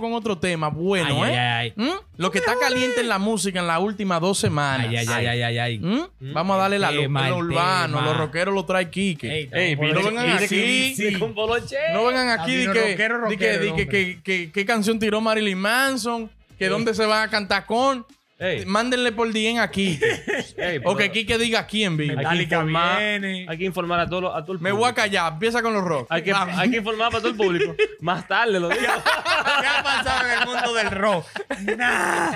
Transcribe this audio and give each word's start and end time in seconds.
con 0.00 0.12
otro 0.12 0.38
tema 0.38 0.68
bueno, 0.68 1.22
Ay, 1.24 1.30
¿eh? 1.30 1.38
ay, 1.38 1.72
ay. 1.76 1.84
¿Mm? 1.84 1.94
Lo 2.16 2.30
que 2.30 2.38
está 2.38 2.54
caliente 2.58 3.00
en 3.00 3.08
la 3.08 3.18
música 3.18 3.60
en 3.60 3.66
las 3.66 3.80
últimas 3.80 4.20
dos 4.20 4.38
semanas. 4.38 4.86
Ay, 4.88 4.96
ay, 4.96 5.06
ay, 5.08 5.26
ay, 5.26 5.42
ay, 5.42 5.58
ay. 5.58 5.78
¿Mm? 5.78 6.32
Vamos 6.32 6.56
a 6.56 6.60
darle 6.60 6.78
la 6.78 6.90
luz. 6.90 7.04
el 7.04 7.32
urbano, 7.32 8.00
los 8.00 8.16
rockeros 8.16 8.54
lo 8.54 8.64
trae 8.64 8.90
Quique. 8.90 9.28
Ey, 9.30 9.48
Ey, 9.52 9.72
estamos 9.72 9.94
no 9.94 10.10
vengan 10.10 10.30
aquí. 10.30 10.94
Sí. 10.94 11.18
No 11.92 12.04
vengan 12.04 12.30
aquí 12.30 12.54
de 12.54 12.72
que, 12.72 13.08
rockero, 13.08 14.66
canción 14.66 14.98
tiró 14.98 15.20
Marilyn 15.20 15.58
Manson, 15.58 16.30
que 16.58 16.68
dónde 16.68 16.94
se 16.94 17.04
van 17.06 17.28
a 17.28 17.30
cantar 17.30 17.66
con. 17.66 18.06
Ey, 18.38 18.66
Mándenle 18.66 19.12
por 19.12 19.32
DM 19.32 19.58
a 19.60 19.70
Quique. 19.70 20.04
ey, 20.58 20.80
o 20.84 20.94
que 20.94 21.10
Quique 21.10 21.38
diga 21.38 21.66
quién 21.66 21.96
vive. 21.96 22.22
hay 22.26 22.36
que 22.36 22.42
informar, 22.42 22.98
viene. 22.98 23.46
hay 23.48 23.56
que 23.56 23.64
informar 23.64 24.00
a 24.00 24.06
todo, 24.08 24.20
lo- 24.20 24.34
a 24.34 24.42
todo 24.44 24.52
el 24.52 24.58
Me 24.60 24.70
público. 24.70 24.76
voy 24.78 24.90
a 24.90 24.94
callar. 24.94 25.32
Empieza 25.32 25.62
con 25.62 25.72
los 25.72 25.82
rock. 25.82 26.06
Hay 26.10 26.22
que, 26.22 26.32
hay 26.34 26.70
que 26.70 26.76
informar 26.76 27.08
para 27.10 27.20
todo 27.22 27.30
el 27.30 27.36
público. 27.36 27.74
Más 28.00 28.28
tarde 28.28 28.60
lo 28.60 28.68
digo. 28.68 28.80
¿Qué 28.82 29.66
ha 29.66 29.82
pasado 29.82 30.26
en 30.26 30.38
el 30.38 30.46
mundo 30.46 30.74
del 30.74 30.90
rock? 30.90 31.26
Nah. 31.78 32.32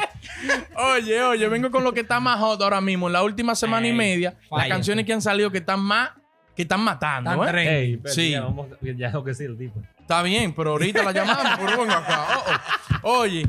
Oye, 0.94 1.22
oye, 1.22 1.48
vengo 1.48 1.70
con 1.70 1.84
lo 1.84 1.92
que 1.92 2.00
está 2.00 2.19
más 2.19 2.38
hot 2.41 2.62
ahora 2.62 2.80
mismo. 2.80 3.08
En 3.08 3.12
la 3.12 3.22
última 3.22 3.55
semana 3.55 3.86
y 3.86 3.91
Ey, 3.91 3.96
media, 3.96 4.34
las 4.50 4.69
canciones 4.69 5.05
que 5.05 5.12
han 5.12 5.20
salido 5.20 5.50
que 5.50 5.58
están 5.58 5.80
más, 5.80 6.10
que 6.56 6.62
están 6.62 6.80
matando. 6.80 7.30
Tan 7.44 7.58
¿eh? 7.58 7.98
Sí. 8.06 8.30
Ya, 8.30 8.41
vamos, 8.41 8.69
ya 8.80 9.10
no 9.10 9.22
que 9.22 9.34
sí 9.34 9.44
el 9.44 9.58
tipo. 9.58 9.82
Está 10.00 10.22
bien, 10.22 10.55
pero 10.55 10.70
ahorita 10.70 11.02
la 11.02 11.12
llamamos. 11.12 11.77
venga 11.78 11.98
acá. 11.98 12.27
Oh, 12.36 12.44
oh. 13.02 13.19
Oye, 13.20 13.46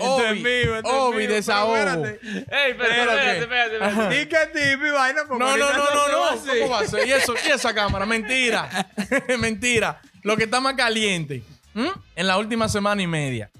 Obi, 0.00 0.40
mío, 0.40 0.80
Obi, 0.84 1.26
desahogo. 1.26 1.76
espérate. 1.76 2.20
Ey, 2.22 2.74
Pero 2.78 2.84
espérate, 2.84 3.38
espérate, 3.40 3.74
espérate. 3.74 4.18
Di 4.18 4.26
que 4.26 4.46
tipo 4.46 4.86
y 4.86 4.90
vaina, 4.90 5.22
No, 5.28 5.38
no, 5.38 5.56
no, 5.56 5.56
se 5.56 5.58
no, 5.58 6.20
va 6.20 6.34
no. 6.34 6.60
¿Cómo 6.60 6.68
va 6.70 6.80
a 6.80 6.86
ser? 6.86 7.06
¿Y 7.08 7.12
eso? 7.12 7.34
¿Y 7.46 7.50
esa 7.50 7.74
cámara? 7.74 8.06
Mentira. 8.06 8.88
Mentira. 9.38 10.00
Lo 10.22 10.36
que 10.36 10.44
está 10.44 10.60
más 10.60 10.74
caliente. 10.74 11.42
¿Mm? 11.74 11.86
En 12.16 12.26
la 12.26 12.38
última 12.38 12.68
semana 12.68 13.00
y 13.02 13.06
media. 13.06 13.50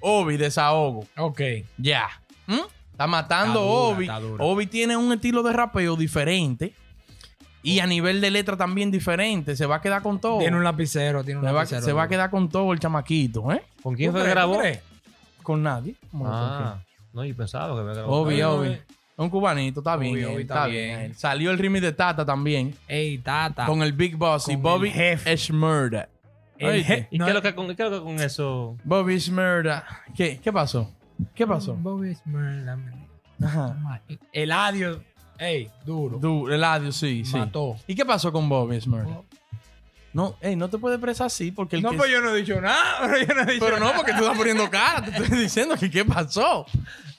Obi, 0.00 0.36
desahogo. 0.36 1.06
Ok. 1.16 1.40
Ya. 1.76 2.08
¿Mm? 2.46 2.60
Está 2.92 3.06
matando 3.06 3.60
Está 3.60 3.60
dura, 3.60 3.72
Obi. 3.96 4.04
está 4.04 4.20
dura. 4.20 4.44
Obi 4.44 4.66
tiene 4.66 4.96
un 4.96 5.12
estilo 5.12 5.42
de 5.42 5.52
rapeo 5.52 5.96
diferente. 5.96 6.74
Y 7.60 7.80
a 7.80 7.86
nivel 7.86 8.20
de 8.20 8.30
letra 8.30 8.56
también 8.56 8.90
diferente. 8.90 9.56
Se 9.56 9.66
va 9.66 9.76
a 9.76 9.80
quedar 9.80 10.00
con 10.02 10.20
todo. 10.20 10.38
Tiene 10.38 10.56
un 10.56 10.64
lapicero, 10.64 11.24
tiene 11.24 11.40
un 11.40 11.46
se 11.46 11.52
va, 11.52 11.58
lapicero. 11.60 11.82
se 11.84 11.92
va 11.92 12.04
a 12.04 12.08
quedar 12.08 12.30
con 12.30 12.48
todo 12.48 12.72
el 12.72 12.78
chamaquito, 12.78 13.52
¿eh? 13.52 13.62
¿Con 13.82 13.94
quién 13.96 14.10
¿Tú 14.10 14.12
fue 14.12 14.20
que 14.20 14.32
crees? 14.32 14.34
grabó? 14.34 14.62
Con 15.48 15.62
nadie. 15.62 15.94
¿Cómo 16.10 16.24
que 16.24 16.30
con 16.30 16.38
Ah, 16.38 16.84
no, 17.14 17.24
yo 17.24 17.34
pensaba 17.34 17.74
que 17.74 17.82
me 17.82 17.94
grabó. 17.94 18.16
Obi. 18.20 18.38
eh. 18.68 18.82
Un 19.16 19.30
cubanito, 19.30 19.80
está 19.80 19.96
bien. 19.96 20.12
Obi, 20.12 20.22
él, 20.22 20.40
está 20.42 20.54
está 20.54 20.66
bien. 20.66 20.98
bien. 20.98 21.14
Salió 21.14 21.50
el 21.50 21.58
remix 21.58 21.80
de 21.82 21.92
Tata 21.92 22.26
también. 22.26 22.74
Ey, 22.86 23.16
Tata. 23.16 23.64
Con 23.64 23.82
el 23.82 23.94
Big 23.94 24.14
Boss 24.16 24.46
y 24.50 24.52
Con 24.52 24.62
Bobby 24.62 24.88
el 24.88 24.94
jefe. 24.94 25.36
Schmurda. 25.38 26.10
¿Y 26.58 26.64
No, 27.16 27.24
qué 27.24 27.30
es 27.30 27.34
lo 27.34 27.40
que 27.40 27.54
con, 27.54 27.66
qué 27.74 27.82
es 27.82 27.90
lo 27.90 27.98
que 27.98 28.04
con 28.04 28.20
eso? 28.20 28.76
Bobby 28.84 29.18
Schmurda. 29.18 29.86
¿Qué? 30.14 30.38
¿Qué 30.38 30.52
pasó? 30.52 30.92
¿Qué 31.34 31.46
pasó? 31.46 31.74
Bobby 31.76 32.14
Ajá. 33.42 34.02
El 34.32 34.52
adiós. 34.52 34.98
Ey, 35.38 35.70
duro. 35.86 36.18
Du- 36.18 36.48
el 36.50 36.62
audio, 36.62 36.92
sí, 36.92 37.24
sí. 37.24 37.38
Mató. 37.38 37.76
¿Y 37.86 37.94
qué 37.94 38.04
pasó 38.04 38.30
con 38.30 38.48
Bobby 38.50 38.78
Schmurda? 38.80 39.22
No, 40.12 40.36
ey, 40.40 40.56
no 40.56 40.68
te 40.70 40.78
puedes 40.78 40.96
expresar 40.96 41.26
así 41.26 41.50
porque 41.52 41.76
el 41.76 41.82
No, 41.82 41.90
que- 41.90 41.96
pues 41.98 42.10
yo 42.10 42.20
no 42.22 42.34
he 42.34 42.38
dicho 42.38 42.60
nada. 42.60 43.00
Pero 43.06 43.18
yo 43.26 43.34
no 43.34 43.42
he 43.42 43.52
dicho 43.54 43.64
Pero 43.64 43.78
no, 43.78 43.92
porque 43.94 44.12
tú 44.12 44.20
estás 44.24 44.36
poniendo 44.36 44.68
cara. 44.70 45.04
Te 45.04 45.10
estoy 45.22 45.38
diciendo 45.38 45.76
que 45.76 45.90
qué 45.90 46.04
pasó. 46.04 46.66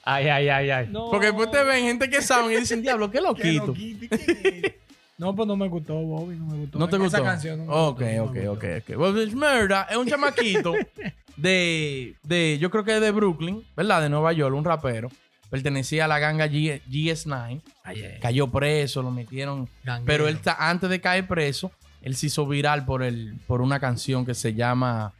Ay, 0.03 0.27
ay, 0.27 0.49
ay, 0.49 0.69
ay. 0.71 0.87
No. 0.89 1.09
Porque 1.11 1.27
después 1.27 1.51
te 1.51 1.63
ven 1.63 1.83
gente 1.85 2.09
que 2.09 2.21
saben 2.21 2.51
y 2.51 2.55
dicen, 2.59 2.81
diablo, 2.81 3.11
qué 3.11 3.21
loquito. 3.21 3.67
lo 3.67 3.73
quite, 3.73 4.09
que- 4.09 4.79
No, 5.17 5.35
pues 5.35 5.47
no 5.47 5.55
me 5.55 5.67
gustó, 5.67 5.93
Bobby. 5.95 6.35
No 6.35 6.45
me 6.45 6.57
gustó. 6.61 6.79
¿No 6.79 6.87
te 6.89 6.95
Esa 6.95 7.03
gustó? 7.03 7.23
canción 7.23 7.59
no 7.59 7.65
me 7.65 7.73
ok, 7.73 7.99
gustó, 7.99 8.15
no 8.15 8.23
ok, 8.23 8.33
me 8.33 8.47
ok, 8.49 8.63
gustó. 8.87 9.75
ok. 9.75 9.89
Es 9.91 9.97
un 9.97 10.07
chamaquito 10.07 10.73
de, 11.37 12.15
de, 12.23 12.57
yo 12.59 12.69
creo 12.69 12.83
que 12.83 12.95
es 12.95 13.01
de 13.01 13.11
Brooklyn, 13.11 13.63
¿verdad? 13.75 14.01
De 14.01 14.09
Nueva 14.09 14.33
York, 14.33 14.55
un 14.55 14.65
rapero. 14.65 15.09
Pertenecía 15.49 16.05
a 16.05 16.07
la 16.07 16.19
ganga 16.19 16.47
G- 16.47 16.81
GS9. 16.89 17.61
Ay, 17.83 18.03
ay. 18.03 18.19
Cayó 18.22 18.47
preso, 18.47 19.01
lo 19.01 19.09
metieron. 19.09 19.67
Ganguero. 19.83 20.05
Pero 20.05 20.28
él, 20.28 20.39
ta- 20.39 20.57
antes 20.59 20.89
de 20.89 21.01
caer 21.01 21.28
preso, 21.28 21.72
él 22.01 22.15
se 22.15 22.27
hizo 22.27 22.45
viral 22.47 22.85
por, 22.85 23.03
el, 23.03 23.35
por 23.47 23.61
una 23.61 23.79
canción 23.79 24.25
que 24.25 24.33
se 24.33 24.53
llama... 24.53 25.13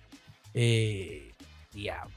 Eh, 0.53 1.34
diablo. 1.73 2.09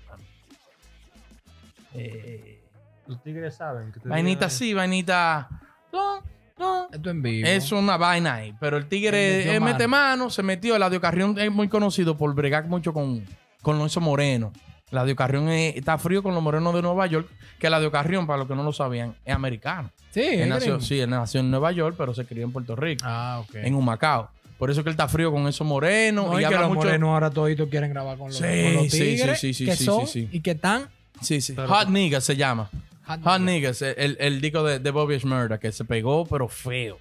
Eh, 1.94 2.60
Los 3.06 3.22
tigres 3.22 3.54
saben. 3.56 3.92
Que 3.92 4.00
te 4.00 4.08
vainita 4.08 4.48
sí, 4.48 4.72
vainita... 4.74 5.48
no, 5.92 6.22
no. 6.58 6.88
Esto 6.92 7.10
en 7.10 7.22
vivo. 7.22 7.46
Es 7.48 7.72
una 7.72 7.96
vaina 7.96 8.34
ahí. 8.36 8.54
Pero 8.60 8.76
el 8.76 8.86
tigre 8.86 9.54
eh, 9.54 9.60
mano. 9.60 9.72
mete 9.72 9.86
mano, 9.88 10.30
se 10.30 10.42
metió. 10.42 10.76
El 10.76 11.00
Carrión 11.00 11.38
es 11.38 11.50
muy 11.50 11.68
conocido 11.68 12.16
por 12.16 12.34
bregar 12.34 12.66
mucho 12.66 12.92
con, 12.92 13.24
con 13.60 13.76
Lorenzo 13.76 14.00
Moreno. 14.00 14.52
El 14.90 14.98
Audio 14.98 15.16
Carrión 15.16 15.48
es- 15.48 15.76
está 15.76 15.96
frío 15.98 16.22
con 16.22 16.34
los 16.34 16.42
morenos 16.42 16.74
de 16.74 16.82
Nueva 16.82 17.06
York. 17.06 17.28
Que 17.58 17.66
el 17.68 17.74
Audio 17.74 17.90
Carrión, 17.90 18.26
para 18.26 18.38
los 18.38 18.48
que 18.48 18.54
no 18.54 18.62
lo 18.62 18.72
sabían, 18.72 19.14
es 19.24 19.34
americano. 19.34 19.90
Sí, 20.10 20.20
Él 20.20 20.40
es 20.42 20.48
nació, 20.48 20.72
gringo. 20.74 20.80
sí, 20.86 21.00
él 21.00 21.08
nació 21.10 21.40
en 21.40 21.50
Nueva 21.50 21.72
York, 21.72 21.94
pero 21.96 22.12
se 22.12 22.26
crió 22.26 22.44
en 22.44 22.52
Puerto 22.52 22.76
Rico, 22.76 23.02
Ah, 23.06 23.40
ok. 23.42 23.54
en 23.54 23.74
Humacao. 23.74 24.30
Por 24.62 24.70
eso 24.70 24.84
que 24.84 24.90
él 24.90 24.92
está 24.92 25.08
frío 25.08 25.32
con 25.32 25.48
esos 25.48 25.66
morenos. 25.66 26.24
No, 26.30 26.38
y 26.40 26.44
y 26.44 26.46
que 26.48 26.54
los 26.54 26.68
mucho. 26.68 26.82
morenos 26.82 27.08
ahora 27.08 27.30
toditos 27.30 27.68
quieren 27.68 27.90
grabar 27.90 28.16
con 28.16 28.28
los, 28.28 28.36
Sí, 28.36 28.44
con 28.44 28.74
los 28.74 28.92
sí, 28.92 28.98
tigres 29.00 29.40
sí, 29.40 29.52
sí, 29.54 29.64
que 29.64 29.74
sí, 29.74 29.84
son 29.84 30.06
sí, 30.06 30.20
sí. 30.22 30.28
y 30.30 30.38
que 30.40 30.52
están 30.52 30.88
Sí, 31.20 31.40
sí. 31.40 31.54
Pero- 31.54 31.66
Hot 31.66 31.88
Niggas 31.88 32.22
se 32.22 32.36
llama. 32.36 32.70
hot 33.04 33.20
Hot 33.24 33.40
niggas. 33.40 33.80
Niggas, 33.82 33.96
el, 33.98 34.16
el 34.20 34.40
disco 34.40 34.62
de, 34.62 34.78
de 34.78 34.90
Bobby 34.92 35.18
Shmurda, 35.18 35.58
que 35.58 35.72
se 35.72 35.84
pegó, 35.84 36.26
pero 36.26 36.46
feo. 36.46 37.00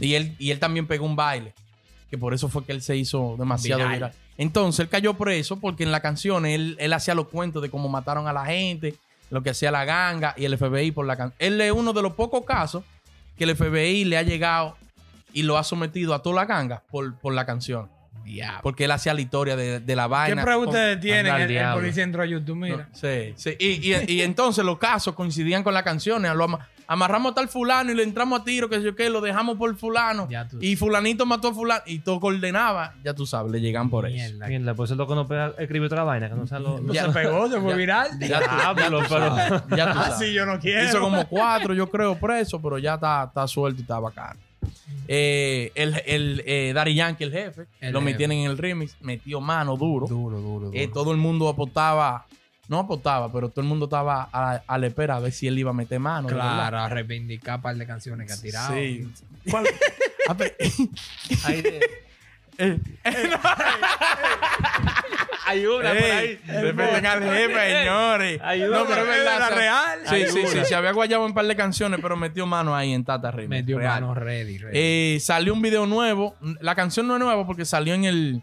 Y 0.00 0.14
él, 0.14 0.34
y 0.40 0.50
él 0.50 0.58
también 0.58 0.88
pegó 0.88 1.06
un 1.06 1.14
baile, 1.14 1.54
que 2.10 2.18
por 2.18 2.34
eso 2.34 2.48
fue 2.48 2.64
que 2.64 2.72
él 2.72 2.82
se 2.82 2.96
hizo 2.96 3.36
demasiado 3.38 3.82
Viral. 3.82 3.94
viral. 3.94 4.12
Entonces 4.36 4.80
él 4.80 4.88
cayó 4.88 5.14
preso 5.14 5.60
porque 5.60 5.84
en 5.84 5.92
la 5.92 6.00
canción 6.00 6.44
él, 6.44 6.76
él 6.80 6.92
hacía 6.92 7.14
los 7.14 7.28
cuentos 7.28 7.62
de 7.62 7.70
cómo 7.70 7.88
mataron 7.88 8.26
a 8.26 8.32
la 8.32 8.46
gente, 8.46 8.96
lo 9.30 9.44
que 9.44 9.50
hacía 9.50 9.70
la 9.70 9.84
ganga 9.84 10.34
y 10.36 10.44
el 10.44 10.58
FBI 10.58 10.90
por 10.90 11.06
la 11.06 11.16
canción. 11.16 11.36
Él 11.38 11.60
es 11.60 11.70
uno 11.70 11.92
de 11.92 12.02
los 12.02 12.14
pocos 12.14 12.44
casos 12.44 12.82
que 13.38 13.44
el 13.44 13.54
FBI 13.54 14.04
le 14.06 14.16
ha 14.18 14.22
llegado 14.24 14.76
y 15.38 15.42
lo 15.42 15.58
ha 15.58 15.64
sometido 15.64 16.14
a 16.14 16.22
toda 16.22 16.36
la 16.36 16.44
ganga 16.46 16.82
por, 16.90 17.18
por 17.18 17.34
la 17.34 17.44
canción. 17.46 17.90
Diablo. 18.24 18.58
Porque 18.64 18.86
él 18.86 18.90
hacía 18.90 19.14
la 19.14 19.20
historia 19.20 19.54
de, 19.54 19.78
de 19.78 19.94
la 19.96 20.04
¿Qué 20.04 20.08
vaina. 20.08 20.42
preguntas 20.44 20.98
tienen? 21.00 21.30
Anda 21.32 21.44
al 21.44 21.50
El, 21.50 21.74
policía 21.80 22.02
entró 22.02 22.22
a 22.22 22.26
YouTube, 22.26 22.56
mira. 22.56 22.76
No, 22.78 22.86
sí, 22.92 23.34
sí. 23.36 23.54
Y, 23.60 23.92
y- 23.94 24.12
y 24.14 24.22
entonces 24.22 24.64
los 24.64 24.78
casos 24.78 25.14
coincidían 25.14 25.62
con 25.62 25.72
las 25.74 25.84
canciones. 25.84 26.34
Lo 26.34 26.42
ama- 26.42 26.66
amarramos 26.88 27.30
a 27.30 27.34
tal 27.36 27.48
fulano 27.48 27.92
y 27.92 27.94
le 27.94 28.02
entramos 28.02 28.40
a 28.40 28.42
tiro, 28.44 28.68
que 28.68 28.78
sé 28.78 28.82
yo 28.82 28.96
qué, 28.96 29.10
lo 29.10 29.20
dejamos 29.20 29.56
por 29.56 29.76
fulano. 29.76 30.26
Ya 30.28 30.48
tú 30.48 30.58
Y 30.60 30.74
fulanito 30.74 31.24
mató 31.24 31.48
a 31.48 31.54
fulano. 31.54 31.82
Y 31.86 32.00
todo 32.00 32.18
coordenaba. 32.18 32.94
Ya 33.04 33.14
tú 33.14 33.26
sabes, 33.26 33.52
le 33.52 33.60
llegan 33.60 33.90
por 33.90 34.06
eso. 34.06 34.14
Mierda. 34.16 34.48
Mierda, 34.48 34.74
pues 34.74 34.90
el 34.90 34.96
loco 34.98 35.14
no 35.14 35.28
pega, 35.28 35.52
escribió 35.58 35.86
otra 35.86 36.02
vaina, 36.02 36.28
que 36.28 36.34
no 36.34 36.48
sea 36.48 36.58
lo... 36.58 36.80
Ya. 36.92 37.04
Se 37.06 37.10
pegó, 37.10 37.48
se 37.48 37.60
fue 37.60 37.70
Ya. 37.70 37.76
viral. 37.76 38.08
Ya 38.18 38.40
tú, 38.40 38.56
Diablo, 38.80 39.02
pero... 39.08 39.36
ya 39.76 39.92
tú 39.92 39.98
Ah, 40.00 40.04
sabes. 40.10 40.18
sí, 40.18 40.32
yo 40.34 40.44
no 40.46 40.58
quiero. 40.58 40.82
Hizo 40.84 41.00
como 41.00 41.28
cuatro, 41.28 41.74
yo 41.74 41.88
creo, 41.88 42.18
preso, 42.18 42.60
pero 42.60 42.76
ya 42.78 42.94
está, 42.94 43.22
está 43.28 43.46
suelto 43.46 43.78
y 43.78 43.82
está 43.82 44.00
bacano. 44.00 44.40
Eh, 45.08 45.72
el 45.74 46.00
el 46.06 46.42
eh, 46.46 46.72
Daddy 46.74 46.94
Yankee, 46.94 47.24
el 47.24 47.32
jefe, 47.32 47.66
El 47.80 47.92
lo 47.92 48.00
jefe. 48.00 48.12
metieron 48.12 48.36
en 48.36 48.50
el 48.50 48.58
remix, 48.58 48.96
metió 49.00 49.40
mano 49.40 49.76
duro. 49.76 50.06
Duro, 50.06 50.38
duro, 50.40 50.66
duro. 50.66 50.70
Eh, 50.78 50.88
todo 50.92 51.12
el 51.12 51.16
mundo 51.18 51.48
apostaba, 51.48 52.26
no 52.68 52.78
apostaba, 52.80 53.32
pero 53.32 53.48
todo 53.48 53.62
el 53.62 53.68
mundo 53.68 53.86
estaba 53.86 54.28
a, 54.32 54.62
a 54.66 54.78
la 54.78 54.86
espera 54.86 55.16
a 55.16 55.20
ver 55.20 55.32
si 55.32 55.46
él 55.46 55.58
iba 55.58 55.70
a 55.70 55.74
meter 55.74 55.98
mano. 56.00 56.28
claro, 56.28 56.78
a 56.78 56.88
reivindicar 56.88 57.56
un 57.56 57.62
par 57.62 57.76
de 57.76 57.86
canciones 57.86 58.26
que 58.26 58.32
ha 58.32 58.40
tirado. 58.40 58.74
Sí. 58.74 59.08
¿Cuál? 59.50 59.66
A 60.28 60.34
ver, 60.34 60.56
Ahí 61.44 61.62
de- 61.62 61.80
eh, 62.58 62.78
Hay 65.48 65.64
una 65.64 65.90
por 65.90 66.02
ahí. 66.10 66.40
respeten 66.44 67.06
al 67.06 67.22
jefe, 67.22 67.78
señores. 67.78 68.38
No, 68.40 68.84
pero 68.86 69.02
es 69.02 69.08
¿Es 69.10 69.24
de 69.24 69.24
verdad. 69.24 69.50
real? 69.56 69.98
Sí, 70.06 70.24
sí, 70.32 70.46
sí. 70.48 70.64
Se 70.64 70.74
había 70.74 70.90
guayado 70.92 71.24
un 71.24 71.34
par 71.34 71.46
de 71.46 71.54
canciones, 71.54 72.00
pero 72.02 72.16
metió 72.16 72.46
mano 72.46 72.74
ahí 72.74 72.92
en 72.92 73.04
Tata 73.04 73.30
Remix. 73.30 73.50
Metió 73.50 73.78
real. 73.78 74.00
mano 74.00 74.14
ready, 74.14 74.58
ready. 74.58 74.72
Eh, 74.76 75.18
salió 75.20 75.52
un 75.54 75.62
video 75.62 75.86
nuevo. 75.86 76.34
La 76.60 76.74
canción 76.74 77.06
no 77.06 77.14
es 77.14 77.20
nueva 77.20 77.46
porque 77.46 77.64
salió 77.64 77.94
en 77.94 78.04
el, 78.06 78.42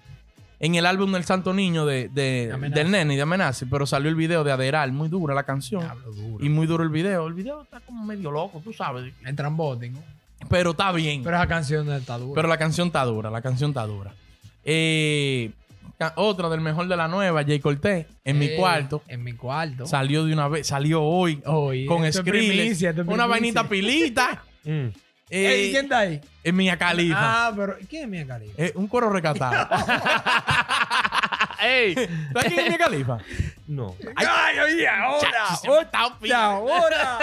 en 0.62 0.76
el 0.76 0.86
álbum 0.86 1.12
del 1.12 1.26
Santo 1.26 1.54
Niño 1.54 1.86
de, 1.86 2.08
de- 2.08 2.52
Amenaza. 2.54 2.80
del 2.82 2.92
Nene 2.92 3.14
y 3.16 3.18
de 3.18 3.24
Amenaza, 3.24 3.66
pero 3.70 3.86
salió 3.86 4.08
el 4.10 4.16
video 4.16 4.46
de 4.46 4.54
Aderal. 4.54 4.94
Muy 4.94 5.10
dura 5.10 5.36
la 5.36 5.44
canción. 5.44 5.86
Duro. 6.06 6.44
Y 6.46 6.48
muy 6.48 6.68
duro 6.68 6.84
el 6.86 6.90
video. 6.90 7.28
El 7.28 7.34
video 7.34 7.64
está 7.64 7.82
como 7.82 8.06
medio 8.06 8.32
loco, 8.32 8.62
tú 8.64 8.72
sabes. 8.72 9.12
¿no? 9.22 10.04
Pero 10.50 10.72
está 10.72 10.92
bien. 10.92 11.24
Pero 11.24 11.36
esa 11.38 11.48
canción 11.48 11.92
está 11.92 12.18
dura. 12.18 12.36
Pero 12.36 12.48
la 12.48 12.58
canción 12.58 12.88
está 12.88 13.04
dura, 13.06 13.30
la 13.30 13.42
canción 13.42 13.72
está 13.72 13.86
dura. 13.86 14.14
Eh, 14.64 15.52
otra 16.16 16.50
del 16.50 16.62
mejor 16.62 16.88
de 16.88 16.98
la 16.98 17.08
nueva, 17.08 17.44
Jay 17.44 17.60
Cortés, 17.60 18.06
en 18.26 18.40
mi 18.40 18.48
Eh, 18.48 18.56
cuarto. 18.58 19.02
En 19.08 19.24
mi 19.24 19.34
cuarto. 19.34 19.86
Salió 19.86 20.26
de 20.26 20.34
una 20.34 20.48
vez, 20.48 20.68
salió 20.68 21.02
hoy 21.02 21.42
Oye, 21.46 21.86
con 21.86 22.04
es 22.06 22.16
Skrillex. 22.16 22.82
es 22.82 23.08
Una 23.08 23.26
vainita 23.26 23.68
pilita. 23.68 24.44
Mm. 24.66 24.88
eh, 25.30 25.68
¿Quién 25.72 25.86
está 25.86 26.00
ahí? 26.00 26.22
En 26.42 26.56
Mia 26.56 26.78
Califa. 26.78 27.48
Ah, 27.48 27.54
pero 27.54 27.76
¿quién 27.90 28.04
es 28.04 28.10
Mia 28.10 28.26
Khalifa? 28.26 28.54
Eh, 28.64 28.72
un 28.76 28.88
coro 28.88 29.10
recatado. 29.10 29.68
¡Ey! 31.62 31.96
¿Sabes 31.96 32.46
quién 32.48 32.60
es 32.60 32.68
Mia 32.70 32.78
Califa? 32.78 33.18
No. 33.68 33.96
¡Ay, 34.16 34.86
ahora! 34.86 35.56
Se 35.56 35.70
me 35.70 35.80
está 35.82 36.08
¡Hostia, 36.08 36.46
ahora! 36.46 37.20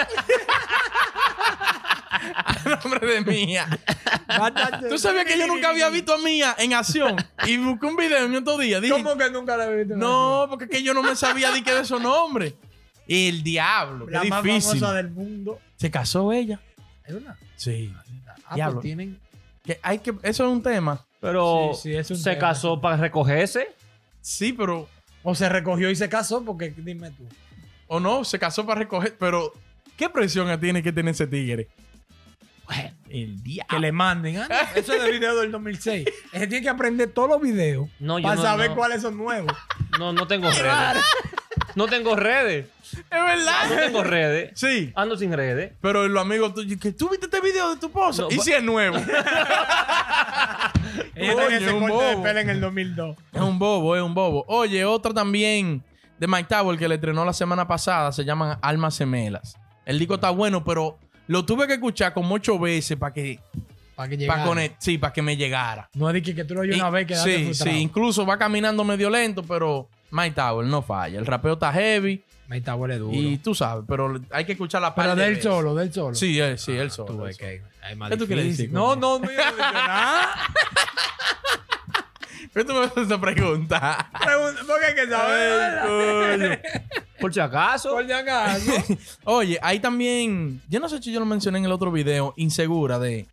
a 2.35 2.79
nombre 2.83 3.07
de 3.13 3.21
Mía. 3.21 3.67
Tú 4.89 4.97
sabías 4.97 5.25
que 5.25 5.37
yo 5.37 5.47
nunca 5.47 5.69
había 5.69 5.89
visto 5.89 6.13
a 6.13 6.17
Mía 6.17 6.55
en 6.57 6.73
acción 6.73 7.15
y 7.45 7.57
busqué 7.57 7.85
un 7.85 7.95
video 7.95 8.25
en 8.25 8.35
estos 8.35 8.59
días. 8.59 8.81
Dije, 8.81 8.93
¿Cómo 8.93 9.17
que 9.17 9.29
nunca 9.29 9.57
la 9.57 9.65
he 9.67 9.77
visto? 9.83 9.95
no, 9.95 10.47
porque 10.49 10.65
es 10.65 10.71
que 10.71 10.83
yo 10.83 10.93
no 10.93 11.03
me 11.03 11.15
sabía 11.15 11.51
de 11.51 11.63
qué 11.63 11.73
de 11.73 11.81
esos 11.81 12.01
nombres. 12.01 12.53
El 13.07 13.43
diablo, 13.43 14.05
qué 14.05 14.11
La 14.13 14.23
más 14.23 14.43
difícil. 14.43 14.79
famosa 14.79 14.93
del 14.93 15.09
mundo. 15.09 15.59
Se 15.75 15.91
casó 15.91 16.31
ella. 16.31 16.59
¿Es 17.05 17.13
una? 17.15 17.37
Sí. 17.55 17.93
Ah, 18.45 18.55
Diablo. 18.55 18.75
pues 18.75 18.83
tienen... 18.85 19.19
Que 19.63 19.79
hay 19.83 19.99
que, 19.99 20.11
eso 20.23 20.45
es 20.45 20.51
un 20.51 20.63
tema. 20.63 21.05
Pero 21.19 21.71
Sí, 21.75 21.91
sí, 21.91 21.95
es 21.95 22.09
un 22.09 22.17
se 22.17 22.31
tema. 22.35 22.47
casó 22.49 22.79
para 22.81 22.97
recogerse. 22.97 23.75
Sí, 24.21 24.53
pero. 24.53 24.87
O 25.23 25.35
se 25.35 25.49
recogió 25.49 25.89
y 25.89 25.95
se 25.95 26.09
casó, 26.09 26.43
porque 26.43 26.73
dime 26.75 27.11
tú. 27.11 27.27
O 27.87 27.99
no, 27.99 28.23
se 28.23 28.39
casó 28.39 28.65
para 28.65 28.79
recoger. 28.79 29.15
Pero, 29.19 29.53
¿qué 29.97 30.09
presión 30.09 30.59
tiene 30.59 30.81
que 30.81 30.91
tener 30.91 31.13
ese 31.13 31.27
tigre? 31.27 31.67
Bueno, 32.65 32.91
el 33.09 33.43
diablo. 33.43 33.67
Que 33.69 33.79
le 33.79 33.91
manden. 33.91 34.37
Ah, 34.37 34.47
no, 34.49 34.55
eso 34.79 34.93
es 34.93 35.03
del 35.03 35.11
video 35.11 35.39
del 35.39 35.51
2006. 35.51 36.07
Ese 36.31 36.47
tiene 36.47 36.63
que 36.63 36.69
aprender 36.69 37.09
todos 37.11 37.27
los 37.29 37.41
videos 37.41 37.89
No, 37.99 38.17
yo 38.17 38.23
para 38.23 38.35
no, 38.35 38.41
saber 38.41 38.69
no. 38.69 38.75
cuáles 38.77 39.01
son 39.01 39.17
nuevos. 39.17 39.51
No, 39.99 40.13
no 40.13 40.25
tengo 40.25 40.49
redes. 40.49 41.03
No 41.75 41.85
tengo 41.87 42.15
redes. 42.15 42.65
Es 42.93 43.03
No 43.11 43.25
verdad. 43.25 43.75
tengo 43.85 44.03
redes. 44.05 44.51
Sí. 44.55 44.93
Ando 44.95 45.17
sin 45.17 45.33
redes. 45.33 45.73
Pero 45.81 46.07
los 46.07 46.21
amigos 46.21 46.53
tuyos, 46.55 46.79
que 46.79 46.93
tú 46.93 47.09
viste 47.09 47.25
este 47.25 47.41
video 47.41 47.71
de 47.71 47.77
tu 47.77 47.87
esposa. 47.87 48.21
No, 48.23 48.31
y 48.31 48.39
si 48.39 48.53
es 48.53 48.63
nuevo. 48.63 48.95
Ella 51.15 51.35
tenía 51.35 51.57
ese 51.57 51.71
corte 51.77 52.03
de 52.05 52.17
pelo 52.23 52.39
en 52.39 52.49
el 52.49 52.61
2002. 52.61 53.17
Es 53.45 53.49
un 53.51 53.59
bobo, 53.59 53.95
es 53.95 54.01
un 54.01 54.13
bobo. 54.13 54.45
Oye, 54.47 54.83
otra 54.85 55.13
también 55.13 55.83
de 56.19 56.27
Mike 56.27 56.45
Tower 56.49 56.77
que 56.77 56.87
le 56.87 56.95
estrenó 56.95 57.25
la 57.25 57.33
semana 57.33 57.67
pasada 57.67 58.11
se 58.11 58.23
llaman 58.23 58.57
Almas 58.61 58.97
Gemelas. 58.97 59.57
El 59.85 59.97
disco 59.99 60.15
está 60.15 60.29
bueno, 60.29 60.63
pero 60.63 60.97
lo 61.27 61.45
tuve 61.45 61.67
que 61.67 61.73
escuchar 61.73 62.13
como 62.13 62.35
ocho 62.35 62.59
veces 62.59 62.97
para 62.97 63.13
que, 63.13 63.39
Para 63.95 64.09
que 64.09 64.17
llegara. 64.17 64.75
sí, 64.77 64.97
para 64.97 65.13
que 65.13 65.21
me 65.21 65.35
llegara. 65.37 65.89
No 65.93 66.09
es 66.09 66.13
de 66.13 66.21
que, 66.21 66.35
que 66.35 66.43
tú 66.45 66.53
lo 66.53 66.61
oyes 66.61 66.75
una 66.75 66.89
vez 66.89 67.07
que 67.07 67.15
sí, 67.15 67.45
frustrado. 67.45 67.75
sí, 67.77 67.81
incluso 67.81 68.25
va 68.25 68.37
caminando 68.37 68.83
medio 68.83 69.09
lento, 69.09 69.41
pero 69.43 69.87
Mike 70.11 70.35
Tower 70.35 70.65
no 70.67 70.81
falla. 70.81 71.17
El 71.19 71.25
rapeo 71.25 71.53
está 71.53 71.71
heavy 71.73 72.23
Ahí 72.49 72.59
está, 72.59 72.75
huele 72.75 72.97
duro. 72.97 73.13
y 73.13 73.37
tú 73.37 73.55
sabes, 73.55 73.85
pero 73.87 74.19
hay 74.29 74.43
que 74.43 74.51
escuchar 74.51 74.81
la 74.81 74.93
parte. 74.93 75.11
Pero 75.15 75.21
del 75.25 75.41
solo, 75.41 75.73
del 75.73 75.93
solo. 75.93 76.13
Sí, 76.13 76.37
él, 76.37 76.59
sí, 76.59 76.73
él 76.73 76.89
Tú 76.89 76.95
solo. 77.07 77.17
ves 77.23 77.37
que 77.37 77.61
es 77.89 77.95
más 77.97 78.09
¿Qué 78.09 78.17
tú 78.17 78.27
quieres 78.27 78.45
decir 78.45 78.69
No, 78.73 78.93
no, 78.97 79.19
no, 79.19 79.25
no 79.25 79.57
nada. 79.57 80.31
¿Qué 82.53 82.65
tú 82.65 82.73
me 82.73 82.79
haces 82.85 83.05
esa 83.05 83.19
pregunta? 83.19 84.09
Pregunta, 84.23 84.61
Porque 84.67 84.85
hay 84.85 84.95
que 84.95 85.07
saber. 85.09 86.61
Por 87.19 87.33
si 87.33 87.39
acaso. 87.39 87.91
Por 87.91 88.05
si 88.05 88.11
acaso. 88.11 88.71
Oye, 89.23 89.57
hay 89.61 89.79
también, 89.79 90.61
yo 90.67 90.79
no 90.79 90.89
sé 90.89 91.01
si 91.01 91.11
yo 91.13 91.19
lo 91.19 91.25
mencioné 91.25 91.59
en 91.59 91.65
el 91.65 91.71
otro 91.71 91.91
video, 91.91 92.33
Insegura 92.35 92.99
de, 92.99 93.27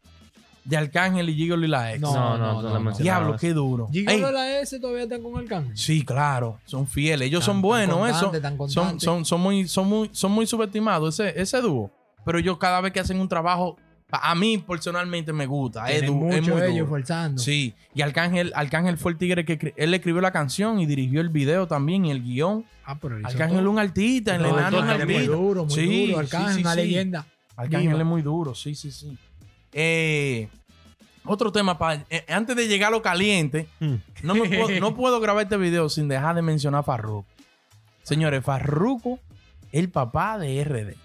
de 0.65 0.77
Arcángel 0.77 1.29
y 1.31 1.35
Gigolo 1.35 1.65
y 1.65 1.69
la 1.69 1.93
ex. 1.95 2.01
No, 2.01 2.13
No, 2.39 2.63
no, 2.63 2.79
no. 2.79 2.93
Diablo, 2.99 3.37
qué 3.37 3.53
duro. 3.53 3.89
Gigolo 3.91 4.31
la 4.31 4.61
S 4.61 4.79
todavía 4.79 5.03
está 5.05 5.19
con 5.21 5.41
el 5.41 5.49
cambio. 5.49 5.77
sí, 5.77 6.05
claro, 6.05 6.61
son 6.65 6.87
fieles. 6.87 7.27
Ellos 7.27 7.41
Tan- 7.41 7.55
son 7.55 7.63
buenos, 7.63 7.99
tan 7.99 8.11
eso. 8.11 8.69
son, 9.01 9.25
son, 9.25 9.41
muy, 9.41 9.67
son, 9.67 9.89
muy, 9.89 10.11
son 10.13 10.31
muy 10.33 10.47
subestimados 10.47 11.19
ese, 11.19 11.41
ese 11.41 11.61
dúo. 11.61 11.91
Pero 12.25 12.39
ellos 12.39 12.59
cada 12.59 12.81
vez 12.83 12.93
que 12.93 13.01
hacen 13.01 13.19
un 13.21 13.29
trabajo, 13.29 13.79
a 14.11 14.35
mí 14.35 14.59
personalmente 14.59 15.33
me 15.33 15.47
gusta. 15.47 15.87
Es, 15.91 16.01
Tienen 16.01 16.19
du- 16.21 16.29
es 16.29 16.41
mucho 16.41 16.53
muy 16.55 16.63
ellos 16.63 16.75
duro. 16.79 16.87
forzando. 16.89 17.43
Sí, 17.43 17.75
y 17.95 18.01
Arcángel, 18.03 18.53
Arcángel 18.55 18.97
fue 18.97 19.13
el 19.13 19.19
tigre 19.19 19.45
que 19.45 19.75
él 19.77 19.93
escribió 19.95 20.21
la 20.23 20.33
canción 20.33 20.81
y 20.81 20.87
dirigió 20.87 21.21
el 21.21 21.29
video 21.29 21.67
también 21.67 22.07
y 22.07 22.11
el 22.11 22.23
guion. 22.23 22.65
Ah, 22.85 22.99
pero 22.99 23.17
Arcángel 23.23 23.61
es 23.61 23.67
un 23.67 23.79
artista, 23.79 24.37
el 24.37 24.43
No, 24.43 24.49
enano 24.59 24.79
es 24.93 25.01
un 25.03 25.13
muy 25.13 25.27
duro, 25.27 25.65
muy 25.67 25.75
Sí, 25.75 26.07
duro. 26.07 26.19
Arcángel, 26.21 26.49
sí, 26.51 26.55
sí, 26.57 26.61
una 26.63 26.71
sí. 26.75 26.77
leyenda. 26.81 27.27
Arcángel 27.57 27.89
Viva. 27.89 28.01
es 28.01 28.07
muy 28.07 28.23
duro, 28.23 28.55
sí, 28.55 28.75
sí, 28.75 28.91
sí. 28.93 29.19
Eh, 29.73 30.49
otro 31.25 31.53
tema, 31.53 31.77
pa- 31.77 32.05
eh, 32.09 32.25
antes 32.29 32.57
de 32.57 32.67
llegar 32.69 32.89
a 32.89 32.93
lo 32.97 33.03
caliente, 33.03 33.67
Mm. 33.81 33.95
no, 34.23 34.35
me 34.35 34.49
puedo, 34.49 34.81
no 34.81 34.95
puedo 34.97 35.21
grabar 35.21 35.43
este 35.43 35.59
video 35.59 35.89
sin 35.91 36.09
dejar 36.09 36.35
de 36.35 36.41
mencionar 36.43 36.81
a 36.81 36.83
Farruko. 36.83 37.27
Señores, 38.03 38.43
Farruko, 38.43 39.19
el 39.71 39.91
papá 39.91 40.39
de 40.39 40.65
RD. 40.65 40.97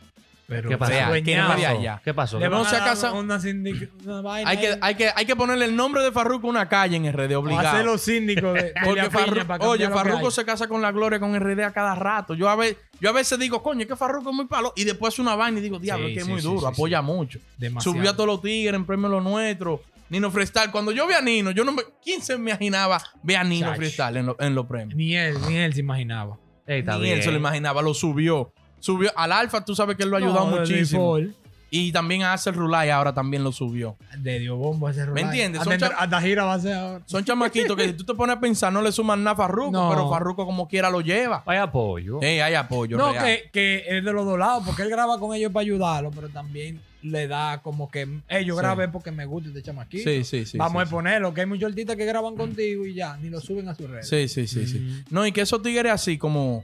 Pero 0.57 0.69
¿Qué 0.69 0.77
pasó? 0.77 0.91
Que 1.23 1.38
no 1.38 1.47
me. 1.55 2.00
¿Qué 2.03 2.13
pasó? 2.13 2.39
Le 2.39 2.45
a 2.45 2.63
se 2.65 2.75
dar 2.75 2.85
casa- 2.85 3.11
una, 3.13 3.38
sindic- 3.39 3.89
una 4.05 4.21
vaina 4.21 4.50
Hay 4.50 4.57
que, 4.57 4.67
ahí. 4.67 4.77
hay, 4.81 4.95
que, 4.95 5.09
hay 5.15 5.25
que 5.25 5.35
ponerle 5.35 5.65
el 5.65 5.75
nombre 5.75 6.01
de 6.03 6.11
Farruko 6.11 6.47
a 6.47 6.50
una 6.50 6.69
calle 6.69 6.95
en 6.97 7.11
RD, 7.11 7.31
Va 7.31 7.35
a 7.35 7.39
obligado. 7.39 7.83
los 7.83 8.01
síndicos 8.01 8.53
de, 8.53 8.63
de 8.63 8.73
Porque 8.85 9.01
Villa 9.01 9.09
Piña 9.09 9.25
Farru- 9.25 9.45
para 9.45 9.67
oye, 9.67 9.83
lo 9.85 9.89
que 9.91 9.95
Farruko 9.97 10.25
hay. 10.27 10.31
se 10.31 10.45
casa 10.45 10.67
con 10.67 10.81
la 10.81 10.91
gloria 10.91 11.19
con 11.19 11.38
RD 11.39 11.61
a 11.63 11.71
cada 11.71 11.95
rato. 11.95 12.33
Yo 12.33 12.50
a, 12.50 12.55
ve- 12.55 12.77
yo 13.00 13.09
a 13.09 13.13
veces 13.13 13.38
digo, 13.39 13.61
coño, 13.63 13.81
es 13.81 13.88
que 13.88 13.95
Farruko 13.95 14.29
es 14.29 14.35
muy 14.35 14.45
palo. 14.45 14.73
Y 14.75 14.83
después 14.83 15.13
hace 15.13 15.21
una 15.21 15.35
vaina 15.35 15.59
y 15.59 15.61
digo, 15.61 15.79
diablo, 15.79 16.05
Sí, 16.07 16.11
es 16.11 16.15
que 16.15 16.19
es 16.21 16.25
sí, 16.25 16.31
muy 16.31 16.41
sí, 16.41 16.47
duro, 16.47 16.59
sí, 16.61 16.65
apoya 16.67 17.01
mucho. 17.01 17.39
Demasiado. 17.57 17.95
Subió 17.97 18.09
a 18.11 18.13
todos 18.13 18.27
los 18.27 18.41
tigres 18.41 18.75
en 18.75 18.85
premio 18.85 19.09
Lo 19.09 19.21
Nuestro. 19.21 19.81
Nino 20.09 20.29
Freestyle. 20.29 20.69
Cuando 20.69 20.91
yo 20.91 21.07
vi 21.07 21.13
a 21.15 21.21
Nino, 21.21 21.49
yo 21.51 21.63
no 21.63 21.71
me. 21.71 21.81
¿Quién 22.03 22.21
se 22.21 22.38
me 22.38 22.51
imaginaba 22.51 23.01
ver 23.23 23.38
a 23.38 23.44
Nino 23.44 23.67
Chach. 23.67 23.77
Freestyle 23.77 24.17
en, 24.17 24.25
lo- 24.27 24.35
en 24.39 24.53
los 24.53 24.67
premios? 24.67 24.95
Ni 24.95 25.15
él, 25.15 25.38
ni 25.47 25.56
él 25.57 25.73
se 25.73 25.79
imaginaba. 25.79 26.38
Ey, 26.67 26.79
está 26.79 26.97
Ni 26.97 27.03
bien. 27.03 27.17
él 27.17 27.23
se 27.23 27.31
lo 27.31 27.38
imaginaba, 27.38 27.81
lo 27.81 27.94
subió. 27.94 28.53
Subió 28.83 29.12
al 29.15 29.31
Alfa, 29.31 29.63
tú 29.63 29.75
sabes 29.75 29.95
que 29.95 30.03
él 30.03 30.09
lo 30.09 30.18
ha 30.18 30.19
ayudado 30.19 30.50
No, 30.50 30.57
muchísimo. 30.59 31.18
Y 31.75 31.91
también 31.91 32.21
a 32.21 32.33
Acer 32.33 32.53
Rulay 32.53 32.89
ahora 32.91 33.13
también 33.15 33.44
lo 33.44 33.51
subió. 33.51 33.95
De 34.19 34.38
Dio 34.39 34.57
Bombo 34.57 34.89
ese 34.89 35.06
Rolay. 35.06 35.24
entiendes? 35.24 35.62
Hasta, 35.62 35.80
Son 35.88 35.97
hasta 35.97 36.21
gira 36.21 36.44
va 36.44 36.53
a 36.56 36.59
ser 36.59 36.74
ahora. 36.74 37.03
Son 37.07 37.24
chamaquitos 37.25 37.75
que 37.77 37.88
si 37.88 37.94
tú 37.94 38.03
te 38.03 38.13
pones 38.13 38.35
a 38.35 38.39
pensar, 38.39 38.71
no 38.74 38.81
le 38.81 38.91
suman 38.91 39.24
nada 39.24 39.33
a 39.33 39.38
Farruko, 39.38 39.71
No. 39.71 39.89
pero 39.89 40.07
Farruko 40.09 40.45
como 40.45 40.68
quiera 40.68 40.91
lo 40.91 41.01
lleva. 41.01 41.41
Hay 41.47 41.57
apoyo. 41.57 42.21
Ey, 42.21 42.41
hay 42.41 42.53
apoyo. 42.56 42.95
No, 42.97 43.12
real. 43.12 43.25
que, 43.25 43.50
que 43.51 43.85
es 43.88 44.03
de 44.06 44.12
los 44.13 44.24
dos 44.25 44.38
lados, 44.38 44.63
porque 44.65 44.81
él 44.83 44.89
graba 44.89 45.18
con 45.18 45.33
ellos 45.33 45.51
para 45.51 45.62
ayudarlo, 45.62 46.12
pero 46.12 46.30
también 46.30 46.80
le 47.01 47.27
da 47.27 47.59
como 47.63 47.89
que 47.89 48.07
ellos 48.30 48.56
Sí. 48.57 48.62
graben 48.62 48.91
porque 48.91 49.12
me 49.12 49.25
gusta 49.25 49.50
este 49.50 49.63
chamaquito. 49.63 50.07
Sí, 50.07 50.24
sí, 50.24 50.45
sí. 50.45 50.57
Vamos 50.59 50.83
sí, 50.83 50.88
a 50.88 50.91
ponerlo, 50.91 51.33
que 51.33 51.41
hay 51.41 51.47
muchos 51.47 51.69
artistas 51.69 51.95
que 51.95 52.06
graban 52.06 52.35
contigo 52.35 52.85
y 52.85 52.94
ya, 52.94 53.18
ni 53.18 53.30
lo 53.31 53.41
suben 53.41 53.68
a 53.68 53.74
sus 53.74 53.89
redes. 53.89 54.07
Sí, 54.07 54.27
sí, 54.27 54.45
sí, 54.45 54.68
sí. 54.68 54.77
Mm. 54.80 55.06
No, 55.09 55.25
y 55.25 55.31
que 55.31 55.41
esos 55.41 55.59
tigres 55.63 55.91
así 55.91 56.19
como 56.19 56.63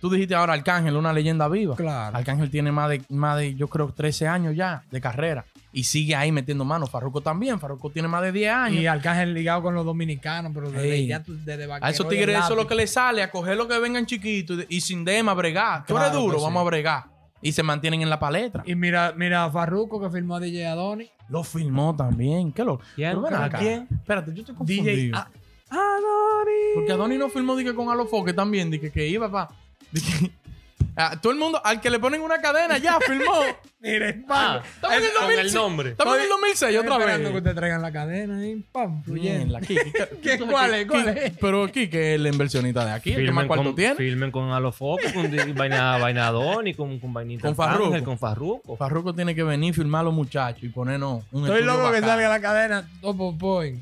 tú 0.00 0.10
dijiste 0.10 0.34
ahora, 0.34 0.52
Arcángel, 0.54 0.96
una 0.96 1.12
leyenda 1.12 1.48
viva. 1.48 1.76
Claro. 1.76 2.16
Arcángel 2.16 2.50
tiene 2.50 2.72
más 2.72 2.90
de, 2.90 3.02
más 3.08 3.38
de, 3.38 3.54
yo 3.54 3.68
creo, 3.68 3.92
13 3.92 4.28
años 4.28 4.54
ya 4.56 4.82
de 4.90 5.00
carrera. 5.00 5.44
Y 5.72 5.84
sigue 5.84 6.14
ahí 6.16 6.32
metiendo 6.32 6.64
manos. 6.64 6.90
Farruko 6.90 7.20
también. 7.20 7.60
Farruko 7.60 7.90
tiene 7.90 8.08
más 8.08 8.22
de 8.22 8.32
10 8.32 8.52
años. 8.52 8.80
Y 8.82 8.86
Arcángel 8.86 9.34
ligado 9.34 9.62
con 9.62 9.74
los 9.74 9.84
dominicanos, 9.84 10.52
pero 10.54 10.70
desde 10.70 10.94
Ey. 10.94 11.06
ya 11.06 11.22
tú, 11.22 11.36
desde 11.44 11.70
a 11.70 11.90
esos 11.90 12.08
tigres 12.08 12.38
eso 12.38 12.50
es 12.52 12.56
lo 12.56 12.66
que 12.66 12.74
le 12.74 12.86
sale, 12.86 13.22
a 13.22 13.30
coger 13.30 13.56
lo 13.56 13.68
que 13.68 13.78
vengan 13.78 14.06
chiquitos 14.06 14.64
y, 14.68 14.80
sin 14.80 15.04
dema, 15.04 15.34
bregar. 15.34 15.84
Tú 15.86 15.94
eres 15.96 16.08
Claro 16.08 16.22
duro, 16.22 16.36
que 16.38 16.42
vamos 16.44 16.60
sí. 16.60 16.66
a 16.66 16.70
bregar. 16.70 17.04
Y 17.42 17.52
se 17.52 17.62
mantienen 17.62 18.00
en 18.00 18.08
la 18.08 18.18
palestra. 18.18 18.62
Y 18.66 18.74
mira, 18.74 19.12
mira 19.14 19.44
a 19.44 19.50
Farruko 19.50 20.00
que 20.00 20.08
filmó 20.08 20.36
a 20.36 20.40
DJ 20.40 20.66
Adoni. 20.66 21.10
Lo 21.28 21.44
filmó 21.44 21.94
también. 21.94 22.52
¿Qué 22.52 22.64
lo? 22.64 22.80
¿Quién? 22.94 23.16
Acá. 23.34 23.58
¿Quién? 23.58 23.86
Espérate, 23.90 24.32
yo 24.32 24.40
estoy 24.40 24.54
confundido. 24.54 24.84
DJ 24.86 25.10
A- 25.14 25.28
Adoni. 25.70 26.74
Porque 26.74 26.92
Adoni 26.92 27.18
no 27.18 27.28
filmó 27.28 27.54
dije, 27.56 27.74
con 27.74 27.90
Alofoque 27.90 28.32
también, 28.32 28.70
dije 28.70 28.90
que 28.90 29.06
iba 29.06 29.30
para. 29.30 29.50
todo 31.20 31.32
el 31.32 31.38
mundo, 31.38 31.60
al 31.64 31.80
que 31.80 31.90
le 31.90 31.98
ponen 31.98 32.20
una 32.22 32.40
cadena, 32.40 32.78
ya 32.78 32.98
filmó. 33.06 33.32
Mire, 33.80 34.24
Ah, 34.28 34.62
pam. 34.62 34.62
Estamos 34.74 34.96
en 34.96 35.04
el 35.04 35.10
con 35.12 35.20
2006. 35.22 35.46
el 35.46 35.54
nombre. 35.54 35.90
Estamos 35.90 36.16
en 36.16 36.22
el 36.22 36.28
2006 36.28 36.62
Estoy 36.62 36.76
otra 36.76 36.94
esperando 36.96 37.28
que 37.28 37.34
vez. 37.34 37.40
ustedes 37.40 37.56
traigan 37.56 37.82
la 37.82 37.92
cadena 37.92 38.38
ahí, 38.38 38.64
pam, 38.72 39.02
fluyendo. 39.04 39.58
¿qué- 39.60 39.92
¿Qué- 40.22 40.38
tú 40.38 40.50
sabes 40.50 40.50
cuál 40.50 40.70
que- 40.70 40.80
es? 40.80 40.86
¿Cuál 40.88 41.08
es? 41.18 41.32
Pero 41.40 41.64
aquí 41.64 41.88
que 41.88 42.14
es 42.14 42.20
el 42.20 42.26
inversionista 42.26 42.84
de 42.84 42.92
aquí, 42.92 43.12
el 43.12 43.26
que 43.26 43.32
más 43.32 43.46
cuarto 43.46 43.64
con, 43.64 43.74
tiene. 43.76 43.94
filmen 43.94 44.30
con 44.32 44.50
Alofoco, 44.50 45.02
con 45.14 45.30
vaina, 45.54 45.98
vaina 45.98 46.26
Adoni, 46.28 46.74
con, 46.74 46.98
con 46.98 47.12
vainita 47.12 47.42
Con 47.42 47.54
Farruko. 47.54 47.86
Ángel, 47.86 48.02
con 48.02 48.18
Farruko. 48.18 48.76
Farruko 48.76 49.14
tiene 49.14 49.34
que 49.34 49.42
venir, 49.44 49.72
filmar 49.74 50.00
a 50.00 50.04
los 50.04 50.14
muchachos 50.14 50.64
y 50.64 50.68
ponernos 50.70 51.22
un 51.30 51.44
Estoy 51.44 51.62
loco 51.62 51.78
que 51.92 52.00
bacán. 52.00 52.04
salga 52.08 52.28
la 52.28 52.40
cadena 52.40 52.88
Topo 53.02 53.36
Point. 53.38 53.80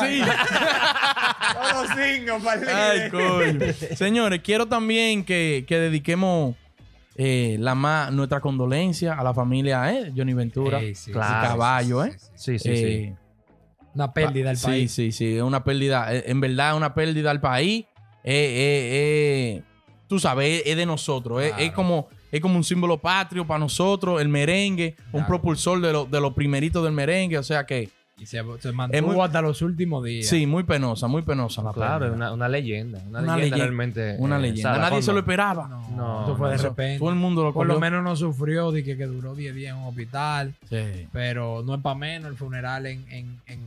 Sí. 0.00 0.20
Todos 1.52 1.88
cinco 1.96 2.38
para 2.42 2.90
Ay, 2.90 3.10
coño. 3.10 3.72
Señores, 3.96 4.40
quiero 4.42 4.66
también 4.66 5.24
que, 5.24 5.64
que 5.66 5.78
dediquemos 5.78 6.54
eh, 7.16 7.56
la 7.60 7.74
más, 7.74 8.12
nuestra 8.12 8.40
condolencia 8.40 9.14
a 9.14 9.22
la 9.24 9.32
familia 9.34 9.92
eh, 9.92 10.12
Johnny 10.16 10.34
Ventura. 10.34 10.80
Ey, 10.80 10.94
sí, 10.94 11.12
Claro. 11.12 11.46
y 11.46 11.48
Caballo, 11.50 12.04
¿eh? 12.04 12.16
Sí, 12.34 12.58
sí, 12.58 12.68
Eh, 12.70 13.14
Una 13.94 14.12
pérdida 14.12 14.48
del 14.48 14.56
sí, 14.58 14.66
país. 14.66 14.92
Sí, 14.92 15.12
sí, 15.12 15.36
es 15.36 15.42
una 15.42 15.64
pérdida. 15.64 16.14
eh, 16.14 16.24
En 16.26 16.40
verdad, 16.40 16.70
es 16.72 16.76
una 16.76 16.94
pérdida 16.94 17.30
al 17.30 17.40
país. 17.40 17.84
Eh, 18.24 18.32
eh, 18.34 19.56
eh, 19.58 19.62
tú 20.08 20.18
sabes, 20.18 20.62
es, 20.66 20.76
de 20.76 20.84
nosotros. 20.86 21.42
es- 21.42 21.54
Es, 21.58 21.72
como, 21.72 22.08
es 22.32 22.40
como 22.40 22.56
un 22.56 22.64
símbolo 22.64 22.98
patrio 22.98 23.46
para 23.46 23.58
nosotros. 23.60 24.20
El 24.20 24.28
merengue, 24.28 24.96
un 25.12 25.24
propulsor 25.26 25.80
de, 25.80 25.92
lo- 25.92 26.04
de 26.06 26.20
los 26.20 26.34
primeritos 26.34 26.82
del 26.84 26.92
merengue. 26.92 27.38
O 27.38 27.42
sea 27.42 27.64
que, 27.64 27.88
Y 28.18 28.24
se, 28.24 28.42
se 28.60 28.72
mantuvo 28.72 29.12
muy- 29.12 29.20
hasta 29.20 29.42
los 29.42 29.60
últimos 29.60 30.02
días. 30.02 30.26
sí, 30.26 30.46
muy 30.46 30.62
penosa, 30.62 31.06
muy 31.06 31.20
penosa 31.20 31.62
la 31.62 31.72
Claro, 31.74 32.14
una, 32.14 32.32
una 32.32 32.48
leyenda. 32.48 32.98
Una, 33.08 33.18
Una 33.20 33.36
leyenda, 33.36 33.36
leyenda. 33.36 33.56
realmente. 33.58 34.16
Una 34.18 34.38
eh, 34.38 34.40
leyenda. 34.40 34.78
Nadie 34.78 35.02
se 35.02 35.12
lo 35.12 35.18
esperaba. 35.18 35.68
No, 35.68 35.88
No, 35.90 36.24
eso 36.24 36.36
fue 36.36 36.46
no, 36.46 36.50
de 36.50 36.56
Eso- 36.56 36.68
repente. 36.70 36.98
Todo 36.98 37.10
el 37.10 37.16
mundo 37.16 37.44
lo 37.44 37.52
Por 37.52 37.66
lo 37.66 37.78
menos 37.78 38.02
no 38.02 38.16
sufrió 38.16 38.72
de 38.72 38.82
que, 38.84 38.96
que 38.96 39.04
duró 39.04 39.34
10 39.34 39.54
días 39.54 39.76
en 39.76 39.82
un 39.82 39.88
hospital. 39.88 40.54
Sí, 40.70 41.06
Pero 41.12 41.62
no 41.62 41.74
es 41.74 41.80
para 41.82 41.94
menos 41.94 42.30
el 42.30 42.36
funeral 42.38 42.86
en, 42.86 43.04
en, 43.10 43.38
en, 43.48 43.60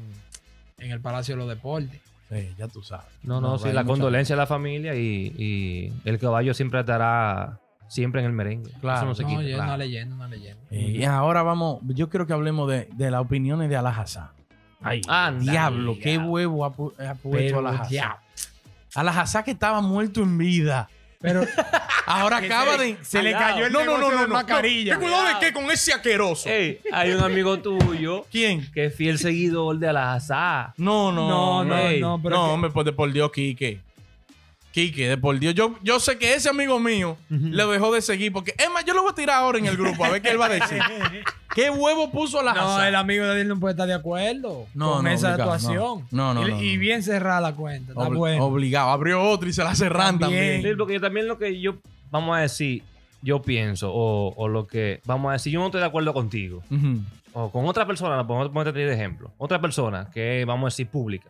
en 0.80 0.92
el 0.92 1.00
Palacio 1.00 1.36
de 1.36 1.40
los 1.42 1.48
Deportes. 1.50 2.02
sí, 2.32 2.50
ya 2.58 2.68
tú 2.68 2.82
sabes. 2.82 3.06
No, 3.22 3.40
no, 3.40 3.60
sí, 3.60 3.72
la 3.72 3.84
condolencia 3.84 4.34
a 4.34 4.38
la 4.38 4.48
familia 4.48 4.96
y, 4.96 5.32
y 5.38 5.94
el 6.06 6.18
caballo 6.18 6.56
siempre 6.56 6.80
estará 6.80 7.60
siempre 7.88 8.22
en 8.22 8.26
el 8.28 8.34
merengue. 8.34 8.72
Claro. 8.82 8.98
Eso 8.98 9.06
no 9.06 9.16
se 9.16 9.24
No, 9.24 9.30
quita. 9.30 9.44
claro. 9.44 9.64
una 9.64 9.78
leyenda, 9.78 10.16
una 10.16 10.28
leyenda. 10.28 10.62
Y 10.72 11.04
ahora 11.04 11.44
vamos, 11.44 11.82
yo 11.86 12.10
quiero 12.10 12.26
que 12.26 12.34
hablemos 12.34 12.68
de, 12.68 12.90
de 12.96 13.12
las 13.12 13.22
opiniones 13.22 13.70
de 13.70 13.76
Alajazá. 13.78 14.32
Ay, 14.82 15.02
Anda, 15.08 15.52
Diablo, 15.52 15.98
qué 16.02 16.18
huevo 16.18 16.64
ha, 16.66 16.72
pu- 16.74 16.94
ha 17.06 17.14
puesto 17.16 17.60
Alajazá. 17.60 18.20
Alajazá 18.96 19.44
que 19.44 19.52
estaba 19.52 19.82
muerto 19.82 20.22
en 20.22 20.38
vida. 20.38 20.90
Pero 21.22 21.42
Ahora 22.06 22.38
acaba 22.38 22.78
se- 22.78 22.84
de. 22.84 22.98
se 23.04 23.22
le 23.22 23.34
cayó 23.34 23.66
el 23.66 23.74
No, 23.74 23.80
no, 23.80 23.86
no, 23.86 23.98
negocio 23.98 24.16
no, 24.16 24.22
de 24.24 24.28
no. 24.30 24.34
mascarilla. 24.36 24.94
¿Qué 24.96 25.02
cuidado 25.04 25.26
de 25.28 25.34
qué 25.42 25.54
con 25.54 25.70
ese 25.70 25.92
asqueroso? 25.94 26.50
Hay 26.94 27.12
un 27.12 27.22
amigo 27.22 27.60
tuyo 27.60 28.26
¿Quién? 28.32 28.72
que 28.72 28.86
es 28.86 28.96
fiel 28.96 29.20
seguidor 29.20 29.78
de 29.80 29.90
Alajazá. 29.90 30.74
No, 30.78 31.12
no. 31.12 31.28
no, 31.30 31.66
no, 31.66 31.92
no, 32.00 32.22
pero 32.24 32.36
no, 32.36 32.54
hombre, 32.54 32.72
pues 32.72 32.86
de 32.86 32.94
por 32.94 33.12
Dios, 33.12 33.32
Quique. 33.34 33.82
Quique, 34.72 35.10
de 35.10 35.18
por 35.18 35.38
Dios. 35.40 35.56
Yo, 35.56 35.76
yo 35.82 36.00
sé 36.00 36.18
que 36.20 36.34
ese 36.36 36.48
amigo 36.50 36.80
mío 36.80 37.18
le 37.30 37.66
dejó 37.66 37.92
de 37.92 38.02
seguir 38.02 38.32
porque, 38.32 38.54
es 38.58 38.70
más, 38.72 38.86
yo 38.86 38.94
lo 38.94 39.02
voy 39.02 39.12
a 39.12 39.16
tirar 39.16 39.38
ahora 39.38 39.58
en 39.58 39.66
el 39.66 39.76
grupo 39.76 40.06
a 40.06 40.10
ver 40.10 40.22
qué 40.22 40.30
él 40.30 40.40
va 40.40 40.46
a 40.46 40.50
decir. 40.50 40.80
¿Qué 41.56 41.72
huevo 41.72 42.12
puso 42.12 42.44
la 42.44 42.54
no, 42.54 42.84
el 42.84 42.94
amigo 42.96 43.26
de 43.26 43.42
él 43.42 43.48
no 43.48 43.60
puede 43.60 43.72
estar 43.74 43.88
de 43.88 43.96
acuerdo 43.96 44.68
No, 44.76 44.94
con 44.94 45.06
no, 45.06 45.10
esa 45.12 45.30
obligado, 45.34 45.52
actuación. 45.54 46.06
no. 46.12 46.34
No, 46.34 46.42
no, 46.42 46.48
y, 46.48 46.52
no, 46.52 46.62
y 46.62 46.74
no. 46.76 46.80
bien 46.80 47.02
cerrada 47.04 47.42
la 47.42 47.56
cuenta. 47.56 47.94
Está 47.94 48.04
Obli- 48.08 48.18
bueno. 48.18 48.46
Obligado. 48.46 48.92
Abrió 48.92 49.22
otro 49.24 49.50
y 49.50 49.54
se 49.54 49.64
la 49.64 49.74
cerran 49.74 50.20
También. 50.20 50.44
también. 50.58 50.62
Sí, 50.74 50.78
porque 50.78 50.94
yo 50.94 51.02
también 51.02 51.28
lo 51.28 51.40
que 51.40 51.60
yo, 51.60 51.78
vamos 52.12 52.38
a 52.38 52.42
decir, 52.42 52.84
yo 53.22 53.42
pienso, 53.42 53.92
o, 53.94 54.34
o 54.36 54.48
lo 54.48 54.68
que, 54.68 55.02
vamos 55.06 55.30
a 55.30 55.34
decir, 55.34 55.54
yo 55.54 55.60
no 55.60 55.66
estoy 55.68 55.82
de 55.82 55.88
acuerdo 55.88 56.14
contigo, 56.14 56.64
o 57.34 57.52
con 57.52 57.66
otra 57.66 57.86
persona, 57.86 58.26
podemos 58.26 58.50
ponerte 58.50 58.80
de 58.80 58.94
ejemplo, 58.94 59.32
otra 59.38 59.62
persona 59.62 60.10
que 60.12 60.46
vamos 60.46 60.64
a 60.64 60.68
decir, 60.74 60.88
pública. 60.88 61.30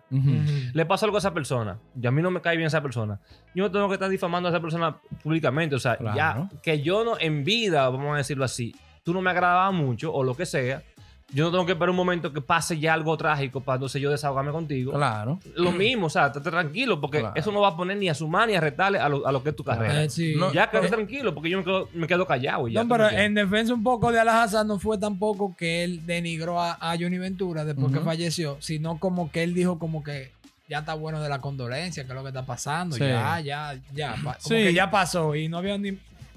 Le 0.74 0.86
pasa 0.86 1.05
algo 1.05 1.17
a 1.17 1.19
esa 1.19 1.34
persona 1.34 1.77
y 2.01 2.08
a 2.08 2.12
mí 2.12 2.22
no 2.22 2.31
me 2.31 2.39
cae 2.41 2.55
bien 2.55 2.67
esa 2.67 2.81
persona. 2.81 3.19
Yo 3.53 3.63
no 3.65 3.72
tengo 3.72 3.88
que 3.89 3.96
estar 3.96 4.10
difamando 4.10 4.48
a 4.48 4.51
esa 4.51 4.62
persona 4.62 4.96
públicamente. 5.22 5.75
O 5.75 5.79
sea, 5.79 5.98
Claro. 5.98 6.15
ya 6.15 6.50
que 6.63 6.81
yo 6.81 7.03
no, 7.03 7.19
en 7.19 7.43
vida, 7.43 7.89
vamos 7.89 8.13
a 8.13 8.17
decirlo 8.17 8.46
así, 8.46 8.74
tú 9.03 9.13
no 9.13 9.22
me 9.22 9.29
agradabas 9.31 9.74
mucho 9.74 10.13
o 10.13 10.24
lo 10.24 10.36
que 10.36 10.46
sea, 10.46 10.84
yo 11.31 11.45
no 11.45 11.51
tengo 11.51 11.65
que 11.65 11.74
esperar 11.74 11.91
un 11.91 11.95
momento 11.95 12.33
que 12.33 12.41
pase 12.41 12.79
ya 12.79 12.93
algo 12.93 13.15
trágico 13.17 13.62
para 13.62 13.75
entonces 13.75 14.01
yo 14.01 14.09
desahogarme 14.09 14.51
contigo. 14.51 14.93
Claro. 14.93 15.39
Lo 15.55 15.71
mismo, 15.71 16.07
o 16.07 16.09
sea, 16.09 16.27
estate 16.27 16.50
tranquilo 16.50 17.00
porque 17.00 17.19
Claro. 17.19 17.36
eso 17.36 17.51
no 17.51 17.62
va 17.62 17.69
a 17.69 17.77
poner 17.77 17.98
ni 17.98 18.09
a 18.09 18.13
sumar 18.15 18.48
ni 18.48 18.55
a 18.55 18.62
retarle 18.62 18.98
a 19.00 19.07
lo, 19.09 19.25
a 19.27 19.31
lo 19.31 19.43
que 19.43 19.50
es 19.51 19.55
tu 19.55 19.63
carrera. 19.63 20.03
Eh, 20.03 20.09
sí. 20.09 20.33
No, 20.36 20.51
ya 20.51 20.69
quédate 20.69 20.88
eh, 20.88 20.91
tranquilo 20.91 21.33
porque 21.36 21.50
yo 21.50 21.59
me 21.59 21.63
quedo, 21.63 21.89
me 21.93 22.07
quedo 22.07 22.25
callado. 22.25 22.67
y 22.67 22.74
ya, 22.74 22.83
No, 22.83 22.88
¿tú 22.88 22.93
me 23.01 23.07
pero 23.09 23.19
en 23.19 23.33
defensa 23.36 23.74
un 23.74 23.83
poco 23.83 24.12
de 24.12 24.19
Alajazar 24.19 24.65
no 24.65 24.79
fue 24.79 24.98
tampoco 24.98 25.55
que 25.55 25.83
él 25.83 26.05
denigró 26.05 26.59
a, 26.59 26.74
a 26.79 26.98
Johnny 27.00 27.17
Ventura 27.19 27.63
después 27.63 27.91
que 27.91 27.98
Ujú. 28.00 28.05
falleció, 28.05 28.57
sino 28.59 28.98
como 29.00 29.31
que 29.31 29.43
él 29.43 29.53
dijo 29.53 29.77
como 29.77 30.03
que 30.03 30.31
ya 30.67 30.79
está 30.79 30.93
bueno 30.93 31.21
de 31.21 31.29
la 31.29 31.39
condolencia, 31.41 32.03
que 32.05 32.09
es 32.12 32.15
lo 32.15 32.21
que 32.21 32.27
está 32.29 32.45
pasando, 32.45 32.95
Sí. 32.95 33.01
ya, 33.03 33.39
ya, 33.39 33.75
ya, 33.93 34.13
como 34.21 34.33
Sí. 34.39 34.50
que 34.55 34.74
ya 34.74 34.89
pasó 34.91 35.36
y 35.36 35.48
no 35.48 35.57
había 35.59 35.77
ni, 35.77 35.91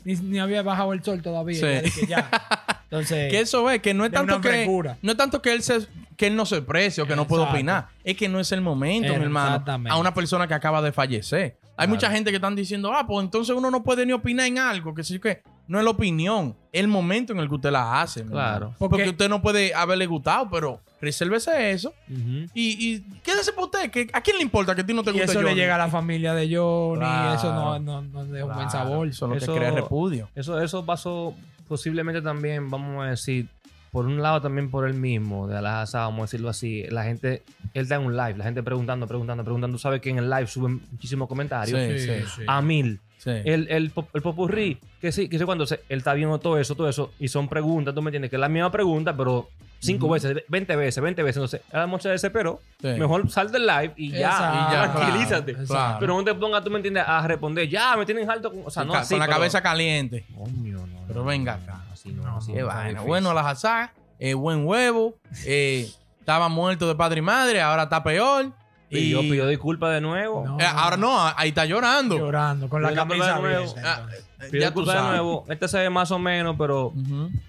ni, 0.05 0.15
ni 0.17 0.39
había 0.39 0.63
bajado 0.63 0.93
el 0.95 1.03
sol 1.03 1.21
todavía, 1.23 1.55
Sí. 1.57 1.63
ya 1.67 1.83
dije, 1.83 2.07
ya. 2.07 2.31
Entonces, 2.93 3.31
Que 3.31 3.41
eso 3.41 3.71
es, 3.71 3.81
que 3.81 3.95
no 3.95 4.05
es 4.05 4.13
tanto 4.13 4.39
que. 4.43 4.67
No 5.01 5.13
es 5.13 5.17
tanto 5.17 5.41
que 5.41 5.53
él 5.55 5.63
se 5.63 5.87
que 6.17 6.27
él 6.27 6.37
no 6.37 6.45
se 6.45 6.61
precie 6.61 7.03
o 7.03 7.07
que 7.07 7.17
no 7.17 7.27
puede 7.27 7.43
opinar. 7.45 7.89
Es 8.05 8.17
que 8.17 8.29
no 8.29 8.39
es 8.39 8.53
el 8.53 8.61
momento, 8.61 9.15
mi 9.17 9.23
hermano. 9.23 9.65
A 9.91 9.97
una 9.97 10.13
persona 10.13 10.47
que 10.47 10.55
acaba 10.55 10.83
de 10.83 10.93
fallecer. 10.93 11.57
Hay 11.77 11.89
mucha 11.89 12.11
gente 12.11 12.31
que 12.31 12.37
están 12.37 12.55
diciendo, 12.55 12.93
ah, 12.95 13.07
pues 13.07 13.25
entonces 13.25 13.57
uno 13.57 13.71
no 13.71 13.83
puede 13.83 14.05
ni 14.05 14.13
opinar 14.13 14.47
en 14.47 14.59
algo, 14.59 14.95
que 14.95 15.03
sí 15.03 15.19
que 15.19 15.43
no 15.67 15.79
es 15.79 15.85
la 15.85 15.91
opinión, 15.91 16.55
es 16.71 16.81
el 16.81 16.87
momento 16.87 17.33
en 17.33 17.39
el 17.39 17.49
que 17.49 17.55
usted 17.55 17.71
la 17.71 18.03
hace. 18.03 18.25
Claro. 18.25 18.75
Porque, 18.79 18.97
Porque- 18.97 19.09
usted 19.09 19.29
no 19.31 19.41
puede 19.41 19.75
haberle 19.75 20.07
gustado, 20.07 20.49
pero 20.51 20.81
resérvese 21.01 21.71
eso. 21.73 21.95
Y, 22.09 22.47
y 22.55 23.01
quédese 23.23 23.53
por 23.55 23.65
usted. 23.65 23.91
Que, 23.91 24.07
¿A 24.13 24.21
quién 24.21 24.37
le 24.37 24.43
importa 24.43 24.75
que 24.75 24.83
a 24.83 24.87
ti 24.87 24.93
no 24.93 25.03
te 25.03 25.11
y 25.11 25.15
guste 25.15 25.31
eso 25.33 25.43
le 25.43 25.55
llega 25.55 25.75
a 25.77 25.79
la 25.79 25.89
familia 25.89 26.35
de 26.35 26.55
Johnny, 26.55 26.99
Claro. 27.01 27.35
eso 27.35 27.53
no, 27.55 27.79
no, 27.79 28.03
no 28.03 28.25
deja 28.27 28.45
un 28.45 28.55
buen 28.55 28.71
sabor. 28.71 29.09
Eso 29.09 29.25
es 29.25 29.31
lo 29.31 29.37
Eso- 29.39 29.53
que 29.55 29.59
crea 29.59 29.71
repudio. 29.71 30.29
Eso, 30.35 30.61
eso 30.61 30.85
pasó 30.85 31.35
posiblemente 31.73 32.21
también, 32.21 32.69
vamos 32.71 33.03
a 33.03 33.09
decir, 33.11 33.47
por 33.91 34.05
un 34.07 34.21
lado 34.21 34.43
también 34.43 34.71
por 34.71 34.87
él 34.87 34.93
mismo, 34.95 35.49
de 35.49 35.57
Alajazá, 35.57 36.01
vamos 36.01 36.21
a 36.21 36.23
decirlo 36.25 36.51
así. 36.51 36.83
La 36.91 37.03
gente, 37.05 37.43
él 37.73 37.83
está 37.85 37.95
en 37.97 38.03
un 38.03 38.15
live, 38.17 38.35
la 38.37 38.45
gente 38.45 38.63
preguntando, 38.63 39.07
preguntando, 39.07 39.43
preguntando. 39.43 39.75
Tú 39.77 39.79
sabes 39.81 40.01
que 40.03 40.11
en 40.11 40.19
el 40.19 40.29
live 40.29 40.47
suben 40.47 40.83
muchísimos 40.93 41.29
comentarios. 41.29 41.79
Sí, 41.79 41.99
Sí, 41.99 42.13
sí. 42.37 42.43
A 42.47 42.61
mil. 42.61 43.01
Sí. 43.17 43.31
El, 43.31 43.69
el, 43.71 43.91
el 44.15 44.23
popurrí, 44.23 44.79
que 45.01 45.13
sí, 45.13 45.29
que 45.29 45.39
sé 45.39 45.47
cuando 45.47 45.65
se- 45.67 45.81
él 45.89 45.99
está 45.99 46.13
viendo 46.13 46.39
todo 46.39 46.59
eso, 46.59 46.75
todo 46.75 46.89
eso, 46.89 47.13
y 47.19 47.29
son 47.29 47.49
preguntas, 47.49 47.95
tú 47.95 48.03
me 48.03 48.09
entiendes, 48.11 48.29
que 48.31 48.37
es 48.37 48.41
la 48.41 48.49
misma 48.49 48.71
pregunta, 48.71 49.17
pero 49.17 49.49
cinco 49.83 50.09
veces, 50.09 50.37
20 50.49 50.77
veces, 50.77 51.03
20 51.03 51.23
veces. 51.23 51.37
Entonces, 51.37 51.61
a 51.73 51.79
la 51.81 51.87
mucha 51.87 52.05
se 52.05 52.09
desesperó. 52.11 52.61
Sí. 52.81 52.89
Mejor 52.89 53.29
sal 53.31 53.51
del 53.53 53.67
live 53.67 53.93
y 53.97 54.11
ya, 54.13 54.31
Exacto. 54.31 54.59
y 54.59 54.73
ya, 54.73 54.93
tranquilízate. 54.93 55.55
claro. 55.67 55.97
Pero 56.01 56.17
no 56.17 56.25
te 56.25 56.35
pongas, 56.35 56.65
tú 56.65 56.71
me 56.71 56.77
entiendes, 56.77 57.05
a 57.07 57.27
responder, 57.27 57.69
ya, 57.69 57.97
me 57.97 58.07
tienen 58.07 58.31
alto. 58.31 58.51
Con, 58.51 58.63
o 58.67 58.71
sea, 58.71 58.85
no 58.85 58.95
así, 58.95 59.15
con 59.15 59.19
la 59.21 59.27
pero- 59.27 59.37
cabeza 59.39 59.61
caliente. 59.63 60.25
Coño, 60.35 60.79
no, 60.87 61.01
Pero 61.07 61.21
no, 61.21 61.27
venga 61.27 61.57
no, 61.57 61.63
acá. 61.65 61.81
Así 61.93 62.13
no, 62.13 62.37
así 62.37 62.53
Qué 62.53 62.61
no, 62.61 62.67
vaina. 62.69 62.91
está 62.91 63.03
Bueno, 63.03 63.35
la 63.35 63.43
jazá, 63.43 63.93
eh, 64.19 64.35
buen 64.35 64.65
huevo. 64.67 65.17
eh, 65.45 65.91
estaba 66.21 66.49
muerto 66.49 66.87
de 66.87 66.95
padre 66.95 67.19
y 67.19 67.23
madre, 67.23 67.61
ahora 67.61 67.85
está 67.85 68.03
peor. 68.03 68.53
Y 68.99 69.11
yo 69.11 69.21
pido 69.23 69.47
disculpas 69.49 69.93
de 69.95 70.01
nuevo. 70.01 70.45
No. 70.47 70.61
Eh, 70.61 70.65
ahora 70.65 70.97
no, 70.97 71.17
ahí 71.37 71.49
está 71.51 71.65
llorando. 71.65 72.19
llorando 72.19 72.69
con 72.69 72.83
la 72.83 72.95
camisa 72.95 73.35
de 73.37 73.41
nuevo. 73.41 73.71
abierta, 73.71 73.83
Ah, 73.85 73.97
entonces. 74.01 74.21
eh, 74.41 74.49
Pido 74.51 74.61
ya 74.63 74.71
tú 74.73 74.81
disculpas 74.81 74.95
de 74.95 75.01
sabes. 75.01 75.11
nuevo. 75.21 75.45
Este 75.49 75.69
se 75.69 75.79
ve 75.79 75.91
más 75.91 76.11
o 76.11 76.19
menos, 76.19 76.57
pero 76.59 76.93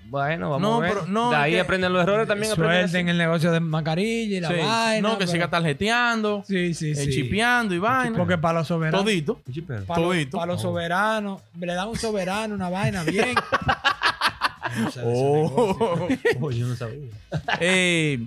bueno, 0.08 0.50
vamos 0.52 0.62
No, 0.62 0.76
a 0.78 0.80
ver. 0.80 0.94
pero 0.94 1.06
no, 1.08 1.30
de 1.32 1.36
es 1.36 1.42
ahí 1.42 1.52
que- 1.54 1.60
aprenden 1.60 1.92
los 1.94 2.04
errores 2.04 2.28
también. 2.28 2.52
aprenden 2.52 2.88
Suelten 2.90 3.10
el 3.10 3.18
negocio 3.18 3.52
de 3.52 3.60
mascarilla 3.60 4.38
y 4.38 4.40
la 4.40 4.48
Sí. 4.50 4.56
vaina. 4.56 5.02
No, 5.10 5.14
que 5.18 5.20
pero- 5.26 5.32
siga 5.32 5.50
tarjeteando, 5.50 6.44
Sí, 6.48 6.74
sí, 6.74 6.92
eh, 6.92 6.96
sí. 6.96 7.10
chipeando 7.12 7.74
y 7.74 7.80
vaina. 7.80 8.18
Porque 8.18 8.38
para 8.38 8.60
los 8.60 8.68
soberanos. 8.68 9.02
Todito. 9.04 9.42
Oye, 9.50 9.64
pero- 9.68 9.86
Para 9.86 10.02
los, 10.02 10.10
todito. 10.12 10.38
para 10.38 10.52
los 10.54 10.62
soberanos. 10.62 11.42
Le 11.60 11.74
dan 11.74 11.88
un 11.90 11.98
soberano, 11.98 12.56
una 12.56 12.70
vaina 12.70 13.04
bien. 13.04 13.36
No 14.80 14.90
sé 14.92 15.02
de 15.02 15.12
ese 15.14 15.24
negocio. 15.24 15.78
Oh. 15.80 16.08
Oh, 16.42 16.52
yo 16.52 16.68
no 16.68 16.76
sabía. 16.76 17.10
Eh, 17.60 18.20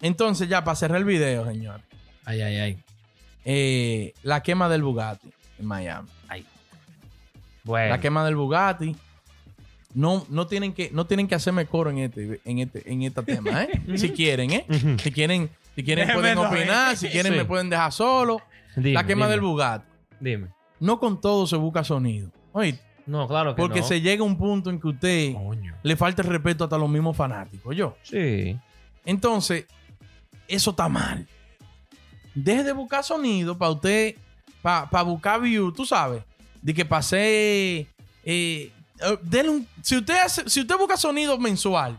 entonces, 0.00 0.48
ya 0.48 0.64
para 0.64 0.74
cerrar 0.74 0.98
el 0.98 1.04
video, 1.04 1.44
señor. 1.46 1.80
Ay, 2.24 2.40
ay, 2.42 2.56
ay. 2.56 2.78
eh, 3.44 4.14
la 4.22 4.42
quema 4.42 4.68
del 4.68 4.82
Bugatti 4.82 5.30
en 5.58 5.66
Miami. 5.66 6.08
Bueno, 7.64 7.90
La 7.90 8.00
quema 8.00 8.24
del 8.24 8.34
Bugatti. 8.36 8.96
No, 9.94 10.24
no, 10.30 10.46
tienen 10.46 10.72
que, 10.72 10.90
no 10.90 11.06
tienen 11.06 11.28
que 11.28 11.34
hacerme 11.34 11.66
coro 11.66 11.90
en 11.90 11.98
este, 11.98 12.40
en 12.44 12.58
este, 12.60 12.90
en 12.90 13.02
este 13.02 13.22
tema, 13.22 13.62
¿eh? 13.64 13.82
si 13.98 14.10
quieren, 14.10 14.50
¿eh? 14.50 14.66
Si 15.02 15.12
quieren, 15.12 15.50
si 15.76 15.84
quieren 15.84 16.06
Déjeme 16.06 16.20
pueden 16.22 16.38
saber. 16.38 16.58
opinar, 16.60 16.96
si 16.96 17.08
quieren 17.08 17.32
Sí. 17.32 17.38
me 17.38 17.44
pueden 17.44 17.68
dejar 17.70 17.92
solo. 17.92 18.40
Dime, 18.74 18.92
la 18.94 19.04
quema 19.06 19.26
dime, 19.26 19.30
del 19.32 19.40
Bugatti. 19.42 19.86
Dime. 20.18 20.48
No 20.80 20.98
con 20.98 21.20
todo 21.20 21.46
se 21.46 21.56
busca 21.56 21.84
sonido. 21.84 22.30
Oye, 22.52 22.78
No, 23.06 23.28
claro 23.28 23.54
que 23.54 23.60
porque 23.60 23.80
no. 23.80 23.86
se 23.86 24.00
llega 24.00 24.22
a 24.22 24.26
un 24.26 24.38
punto 24.38 24.70
en 24.70 24.80
que 24.80 24.88
usted 24.88 25.34
Coño. 25.34 25.74
le 25.82 25.96
falta 25.96 26.22
el 26.22 26.28
respeto 26.28 26.64
hasta 26.64 26.78
los 26.78 26.88
mismos 26.88 27.14
fanáticos. 27.16 27.76
Yo. 27.76 27.96
Sí. 28.02 28.58
Entonces, 29.04 29.66
eso 30.48 30.70
está 30.70 30.88
mal. 30.88 31.28
Deje 32.34 32.64
de 32.64 32.72
buscar 32.72 33.04
sonido 33.04 33.56
para 33.58 33.70
usted, 33.72 34.14
para 34.62 35.02
buscar 35.02 35.40
view, 35.40 35.72
tú 35.72 35.84
sabes. 35.84 36.22
De 36.60 36.72
que 36.74 36.84
pasé. 36.84 37.86
Eh, 38.24 38.70
eh, 39.00 39.18
denle 39.22 39.50
un- 39.50 39.68
si, 39.82 39.96
usted 39.96 40.14
hace- 40.24 40.48
si 40.48 40.60
usted 40.60 40.76
busca 40.78 40.96
sonido 40.96 41.36
mensual, 41.38 41.98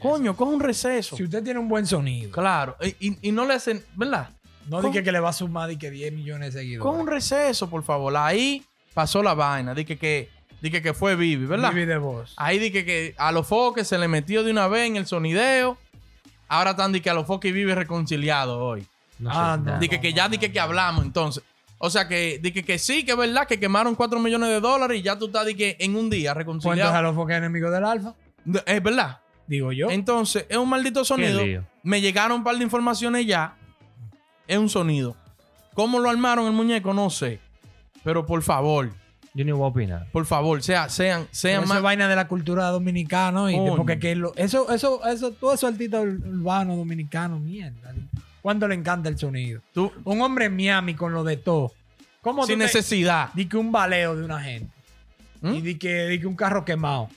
coño, 0.00 0.36
coge 0.36 0.52
un 0.54 0.60
receso. 0.60 1.16
Si 1.16 1.24
usted 1.24 1.42
tiene 1.42 1.58
un 1.58 1.68
buen 1.68 1.86
sonido, 1.86 2.30
Claro. 2.30 2.76
Y, 2.80 3.08
y- 3.08 3.18
y 3.22 3.32
no 3.32 3.44
le 3.44 3.54
hacen, 3.54 3.84
¿verdad? 3.96 4.30
no 4.68 4.80
dije 4.80 5.02
que 5.02 5.12
le 5.12 5.20
va 5.20 5.28
a 5.30 5.32
sumar 5.34 5.68
de 5.68 5.76
que 5.78 5.90
10 5.90 6.12
millones 6.12 6.54
de 6.54 6.60
seguidores. 6.60 6.82
Coge 6.82 7.00
un 7.00 7.06
receso, 7.06 7.68
por 7.68 7.82
favor. 7.82 8.16
Ahí 8.16 8.64
pasó 8.94 9.22
la 9.22 9.34
vaina. 9.34 9.74
Dije 9.74 9.98
que, 9.98 10.30
dije 10.62 10.80
que 10.80 10.94
fue 10.94 11.16
Vivi, 11.16 11.44
¿verdad? 11.44 11.70
Vivi 11.72 11.84
de 11.84 11.98
voz. 11.98 12.32
Ahí 12.38 12.58
dije 12.58 12.84
que 12.84 13.14
a 13.18 13.30
los 13.32 13.46
foques 13.46 13.86
se 13.88 13.98
le 13.98 14.08
metió 14.08 14.42
de 14.42 14.50
una 14.52 14.66
vez 14.68 14.86
en 14.86 14.96
el 14.96 15.06
sonideo. 15.06 15.76
Ahora 16.48 16.70
están 16.70 16.92
que 16.92 17.10
a 17.10 17.14
los 17.14 17.26
foques 17.26 17.52
vive 17.52 17.74
reconciliado 17.74 18.58
hoy. 18.64 18.86
No 19.18 19.30
Ah, 19.32 19.58
sé. 19.62 19.70
no. 19.70 19.78
Dije 19.78 20.00
que 20.00 20.12
ya 20.12 20.28
dije 20.28 20.50
que 20.52 20.60
hablamos 20.60 21.04
entonces. 21.04 21.42
O 21.78 21.90
sea 21.90 22.08
que 22.08 22.38
dije 22.42 22.62
que 22.64 22.78
sí, 22.78 23.04
que 23.04 23.12
es 23.12 23.16
verdad 23.18 23.46
que 23.46 23.58
quemaron 23.60 23.94
4 23.94 24.18
millones 24.18 24.48
de 24.48 24.60
dólares 24.60 24.98
y 24.98 25.02
ya 25.02 25.18
tú 25.18 25.26
estás 25.26 25.46
que 25.54 25.76
en 25.80 25.96
un 25.96 26.08
día 26.08 26.32
Pues 26.32 26.44
entonces 26.46 26.66
a 26.70 26.74
reconciliado. 26.74 27.02
los 27.02 27.14
foques 27.14 27.36
enemigos 27.36 27.72
del 27.72 27.84
alfa. 27.84 28.14
Es 28.66 28.82
verdad. 28.82 29.18
Digo 29.46 29.72
yo. 29.72 29.90
Entonces, 29.90 30.46
es 30.48 30.56
un 30.56 30.68
maldito 30.68 31.04
sonido. 31.04 31.42
Me 31.82 32.00
llegaron 32.00 32.38
un 32.38 32.44
par 32.44 32.56
de 32.56 32.62
informaciones 32.64 33.26
ya. 33.26 33.56
Es 34.48 34.56
un 34.58 34.68
sonido. 34.70 35.14
¿Cómo 35.74 35.98
lo 35.98 36.08
armaron 36.08 36.46
el 36.46 36.52
muñeco? 36.52 36.94
No 36.94 37.10
sé. 37.10 37.40
Pero 38.02 38.24
por 38.24 38.42
favor, 38.42 38.90
Yo 39.34 39.44
ni 39.44 39.52
voy 39.52 39.64
a 39.64 39.66
opinar. 39.68 40.06
por 40.12 40.24
favor, 40.24 40.62
sea, 40.62 40.88
sean, 40.88 41.26
sean 41.30 41.60
Eso 41.64 41.68
más. 41.68 41.78
es 41.78 41.82
vaina 41.82 42.08
de 42.08 42.16
la 42.16 42.28
cultura 42.28 42.68
dominicana. 42.68 43.40
Coño. 43.42 43.76
Porque 43.76 43.98
que 43.98 44.14
lo- 44.14 44.34
eso, 44.36 44.70
eso, 44.72 45.04
eso, 45.06 45.32
todos 45.32 45.54
esos 45.54 45.72
artistas 45.72 46.04
ur- 46.04 46.26
urbanos 46.26 46.76
dominicanos, 46.76 47.40
mierda. 47.40 47.92
¿Cuánto 48.44 48.68
le 48.68 48.74
encanta 48.74 49.08
el 49.08 49.16
sonido? 49.18 49.62
tú- 49.72 49.90
Un 50.04 50.20
hombre 50.20 50.44
en 50.44 50.54
Miami 50.56 50.94
con 50.94 51.14
lo 51.14 51.24
de 51.24 51.38
todo. 51.38 51.72
¿Cómo 52.20 52.44
sin 52.44 52.56
tú 52.56 52.58
te- 52.58 52.64
necesidad. 52.66 53.30
Di 53.32 53.46
que 53.46 53.56
un 53.56 53.72
baleo 53.72 54.14
de 54.14 54.22
una 54.22 54.38
gente. 54.42 54.70
¿Mm? 55.40 55.54
Y 55.54 55.60
di 55.62 55.78
que, 55.78 56.08
di 56.08 56.20
que 56.20 56.26
un 56.26 56.36
carro 56.36 56.62
quemado. 56.62 57.08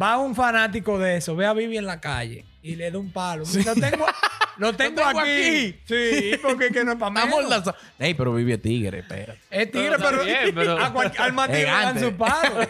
Va 0.00 0.18
un 0.18 0.36
fanático 0.36 0.96
de 1.00 1.16
eso, 1.16 1.34
ve 1.34 1.44
a 1.44 1.52
Vivi 1.52 1.76
en 1.76 1.86
la 1.86 2.00
calle 2.00 2.44
y 2.62 2.76
le 2.76 2.88
da 2.92 2.98
un 3.00 3.10
palo. 3.10 3.42
Lo, 3.66 3.74
tengo, 3.74 4.06
Lo 4.62 4.72
tengo, 4.74 5.02
tengo 5.02 5.20
aquí. 5.20 5.30
aquí. 5.30 5.74
Sí, 5.84 6.32
porque 6.42 6.68
que 6.70 6.84
no 6.84 6.92
es 6.92 6.98
para 6.98 7.14
Estamos 7.14 7.36
menos. 7.36 7.50
lanzados. 7.50 7.80
Ey, 7.98 8.14
pero 8.14 8.32
vive 8.34 8.58
tigre, 8.58 9.00
espera. 9.00 9.34
Es 9.50 9.70
tigre, 9.70 9.96
pero, 9.98 10.24
bien, 10.24 10.50
pero- 10.54 10.78
a 10.78 10.92
cual- 10.92 11.12
al 11.18 11.32
Matías 11.32 11.58
le 11.58 11.64
dan 11.64 12.00
su 12.00 12.12
palo. 12.16 12.60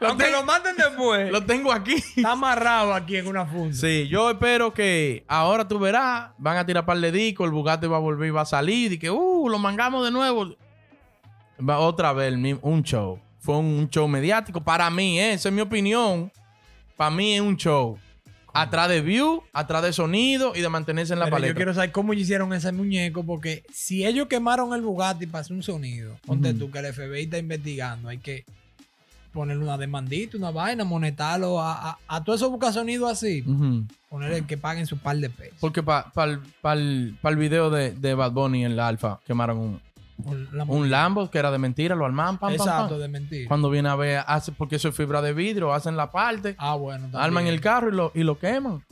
Aunque 0.00 0.30
lo 0.30 0.42
maten 0.44 0.76
después, 0.76 1.30
Lo 1.30 1.44
tengo 1.44 1.72
aquí. 1.72 1.94
está 1.94 2.32
amarrado 2.32 2.94
aquí 2.94 3.16
en 3.16 3.26
una 3.26 3.46
funda. 3.46 3.74
Sí, 3.76 4.08
yo 4.08 4.30
espero 4.30 4.72
que 4.74 5.24
ahora 5.28 5.66
tú 5.68 5.78
verás, 5.78 6.30
van 6.38 6.56
a 6.56 6.66
tirar 6.66 6.84
par 6.86 6.98
de 6.98 7.12
discos, 7.12 7.46
el 7.46 7.52
Bugatti 7.52 7.86
va 7.86 7.96
a 7.96 8.00
volver 8.00 8.28
y 8.28 8.30
va 8.30 8.42
a 8.42 8.46
salir 8.46 8.92
y 8.92 8.98
que, 8.98 9.10
uh, 9.10 9.48
lo 9.48 9.58
mangamos 9.58 10.04
de 10.04 10.10
nuevo. 10.10 10.56
Va 11.68 11.78
otra 11.78 12.12
vez 12.12 12.34
un 12.62 12.82
show. 12.82 13.20
Fue 13.38 13.56
un, 13.56 13.66
un 13.66 13.90
show 13.90 14.06
mediático. 14.08 14.60
Para 14.62 14.88
mí, 14.90 15.20
¿eh? 15.20 15.34
esa 15.34 15.48
es 15.48 15.54
mi 15.54 15.60
opinión. 15.60 16.32
Para 16.96 17.10
mí 17.10 17.34
es 17.34 17.40
un 17.40 17.56
show. 17.56 17.98
Atrás 18.54 18.88
de 18.88 19.00
view, 19.00 19.42
atrás 19.52 19.82
de 19.82 19.92
sonido 19.92 20.52
y 20.54 20.60
de 20.60 20.68
mantenerse 20.68 21.12
en 21.14 21.18
la 21.20 21.26
Pero 21.26 21.36
paleta. 21.36 21.52
yo 21.52 21.56
quiero 21.56 21.74
saber 21.74 21.90
cómo 21.92 22.12
hicieron 22.12 22.52
ese 22.52 22.70
muñeco, 22.72 23.24
porque 23.24 23.64
si 23.72 24.04
ellos 24.06 24.26
quemaron 24.28 24.74
el 24.74 24.82
Bugatti 24.82 25.26
para 25.26 25.40
hacer 25.40 25.56
un 25.56 25.62
sonido, 25.62 26.16
ponte 26.26 26.52
tú 26.54 26.70
que 26.70 26.78
el 26.80 26.92
FBI 26.92 27.22
está 27.22 27.38
investigando, 27.38 28.08
hay 28.08 28.18
que 28.18 28.44
ponerle 29.32 29.64
una 29.64 29.78
demandita, 29.78 30.36
una 30.36 30.50
vaina, 30.50 30.84
monetarlo 30.84 31.58
a, 31.62 31.92
a, 31.92 31.98
a 32.06 32.22
todo 32.22 32.36
eso 32.36 32.50
busca 32.50 32.70
sonido 32.70 33.08
así, 33.08 33.42
Ujú. 33.46 33.84
ponerle 34.10 34.44
que 34.44 34.58
paguen 34.58 34.86
su 34.86 34.98
par 34.98 35.16
de 35.16 35.30
pesos. 35.30 35.56
Porque 35.58 35.82
para 35.82 36.10
el 36.74 37.36
video 37.38 37.70
de, 37.70 37.92
de 37.92 38.12
Bad 38.14 38.32
Bunny 38.32 38.66
en 38.66 38.76
la 38.76 38.88
Alfa 38.88 39.18
quemaron 39.26 39.58
un, 39.58 39.80
Por 40.22 40.54
la 40.54 40.64
un 40.64 40.90
Lambo 40.90 41.30
que 41.30 41.38
era 41.38 41.50
de 41.50 41.58
mentira, 41.58 41.94
lo 41.94 42.04
armaban, 42.06 42.38
pam, 42.38 42.52
Exacto, 42.52 42.90
pam. 42.90 42.98
de 43.00 43.08
mentira. 43.08 43.48
Cuando 43.48 43.68
viene 43.70 43.88
a 43.88 43.96
ver, 43.96 44.22
hace, 44.26 44.52
porque 44.52 44.76
eso 44.76 44.88
es 44.88 44.94
fibra 44.96 45.20
de 45.22 45.32
vidrio, 45.32 45.72
hacen 45.72 45.96
la 45.96 46.10
parte, 46.10 46.54
Ah, 46.58 46.74
bueno. 46.74 47.02
también. 47.04 47.22
arman 47.22 47.46
el 47.46 47.60
carro 47.60 47.88
y 47.88 47.92
lo, 47.92 48.12
y 48.14 48.22
lo 48.22 48.38
queman. 48.38 48.82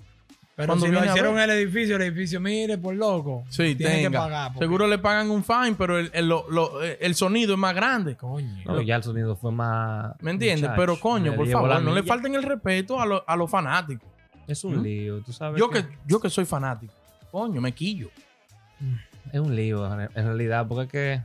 Pero 0.57 0.67
cuando 0.75 0.85
si 0.87 0.93
lo 0.93 1.03
hicieron 1.07 1.39
en 1.39 1.45
el 1.45 1.51
edificio, 1.51 1.97
el 1.97 2.03
edificio, 2.03 2.39
mire, 2.39 2.77
por 2.77 2.95
loco. 2.95 3.45
Sí, 3.49 3.75
tiene 3.77 4.03
que 4.03 4.11
pagar. 4.11 4.49
porque- 4.53 4.67
Seguro 4.67 4.87
le 4.87 4.99
pagan 4.99 5.31
un 5.31 5.43
fine, 5.43 5.75
pero 5.79 5.99
el, 5.99 6.11
el, 6.13 6.29
lo- 6.29 6.45
lo- 6.51 6.83
el 6.83 7.15
sonido 7.15 7.55
es 7.55 7.59
más 7.59 7.75
grande. 7.75 8.15
Coño. 8.15 8.63
No, 8.67 8.83
ya 8.83 8.97
el 8.97 9.03
sonido 9.03 9.37
fue 9.37 9.53
más. 9.53 10.13
¿Me 10.21 10.33
entiendes? 10.33 10.63
Muchacho, 10.69 10.77
Pero 10.79 11.01
coño, 11.01 11.35
por 11.35 11.49
favor, 11.49 11.81
no 11.81 11.95
le 11.95 12.03
falten 12.03 12.35
el 12.35 12.43
respeto 12.43 13.01
a, 13.01 13.07
lo- 13.07 13.25
a 13.27 13.37
los 13.37 13.51
fanáticos. 13.51 14.07
Es 14.47 14.63
un 14.63 14.79
¿Mm? 14.81 14.83
lío, 14.83 15.23
tú 15.23 15.33
sabes. 15.33 15.59
Yo 15.59 15.71
que, 15.71 15.83
yo 16.07 16.21
que 16.21 16.29
soy 16.29 16.45
fanático. 16.45 16.93
Coño, 17.31 17.59
me 17.63 17.73
quillo. 17.73 18.11
Es 19.33 19.41
un 19.41 19.55
lío 19.57 19.87
en 20.01 20.09
realidad, 20.27 20.67
porque 20.69 20.85
es 20.85 20.91
que 20.91 21.23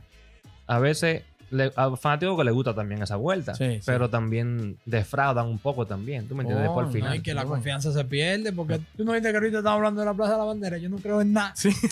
a 0.66 0.78
veces 0.78 1.22
le, 1.50 1.72
a 1.76 1.96
fanáticos 1.96 2.36
que 2.36 2.42
les 2.44 2.52
gusta 2.52 2.74
también 2.74 3.00
esa 3.02 3.14
vuelta, 3.16 3.54
Sí, 3.54 3.74
sí. 3.76 3.80
pero 3.86 4.10
también 4.10 4.78
defraudan 4.84 5.46
un 5.46 5.58
poco 5.60 5.86
también, 5.86 6.26
¿tú 6.26 6.34
me 6.34 6.42
entiendes? 6.42 6.68
Por 6.70 6.86
Coño, 6.86 6.86
el 6.86 6.86
No, 6.86 6.92
final. 7.06 7.16
y 7.16 7.22
que 7.22 7.34
la 7.34 7.42
Bueno. 7.42 7.54
confianza 7.56 7.92
se 7.92 8.04
pierde, 8.04 8.52
porque 8.52 8.80
tú 8.96 9.04
no 9.04 9.12
viste 9.12 9.30
que 9.30 9.36
ahorita 9.36 9.58
estamos 9.58 9.76
hablando 9.76 10.00
de 10.00 10.06
la 10.06 10.14
Plaza 10.14 10.32
de 10.32 10.38
la 10.38 10.44
Bandera. 10.44 10.76
Yo 10.78 10.88
no 10.88 10.96
creo 10.96 11.20
en 11.20 11.32
nada. 11.32 11.52
Sí. 11.54 11.70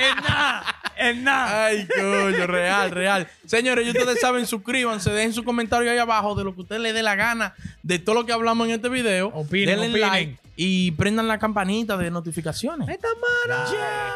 En 0.00 0.16
nada. 0.24 0.64
En 0.96 1.24
nada. 1.24 1.64
Ay, 1.66 1.86
coño, 1.86 2.46
real, 2.46 2.90
real. 2.90 3.28
Señores, 3.46 3.86
y 3.86 3.90
ustedes 3.90 4.20
saben, 4.20 4.46
suscríbanse, 4.46 5.10
dejen 5.10 5.32
su 5.32 5.44
comentario 5.44 5.90
ahí 5.90 5.98
abajo 5.98 6.34
de 6.34 6.44
lo 6.44 6.54
que 6.54 6.62
usted 6.62 6.78
le 6.78 6.92
dé 6.92 7.02
la 7.02 7.14
gana 7.16 7.54
de 7.82 7.98
todo 7.98 8.14
lo 8.16 8.26
que 8.26 8.32
hablamos 8.32 8.66
en 8.68 8.74
este 8.74 8.88
video. 8.88 9.28
Opinen, 9.28 9.80
Denle 9.80 9.88
opinen. 9.90 10.08
like 10.08 10.38
y 10.56 10.90
prendan 10.92 11.28
la 11.28 11.38
campanita 11.38 11.96
de 11.96 12.10
notificaciones. 12.10 12.88
Esta 12.88 13.08
mano. 13.46 13.70
Yeah. 13.70 14.14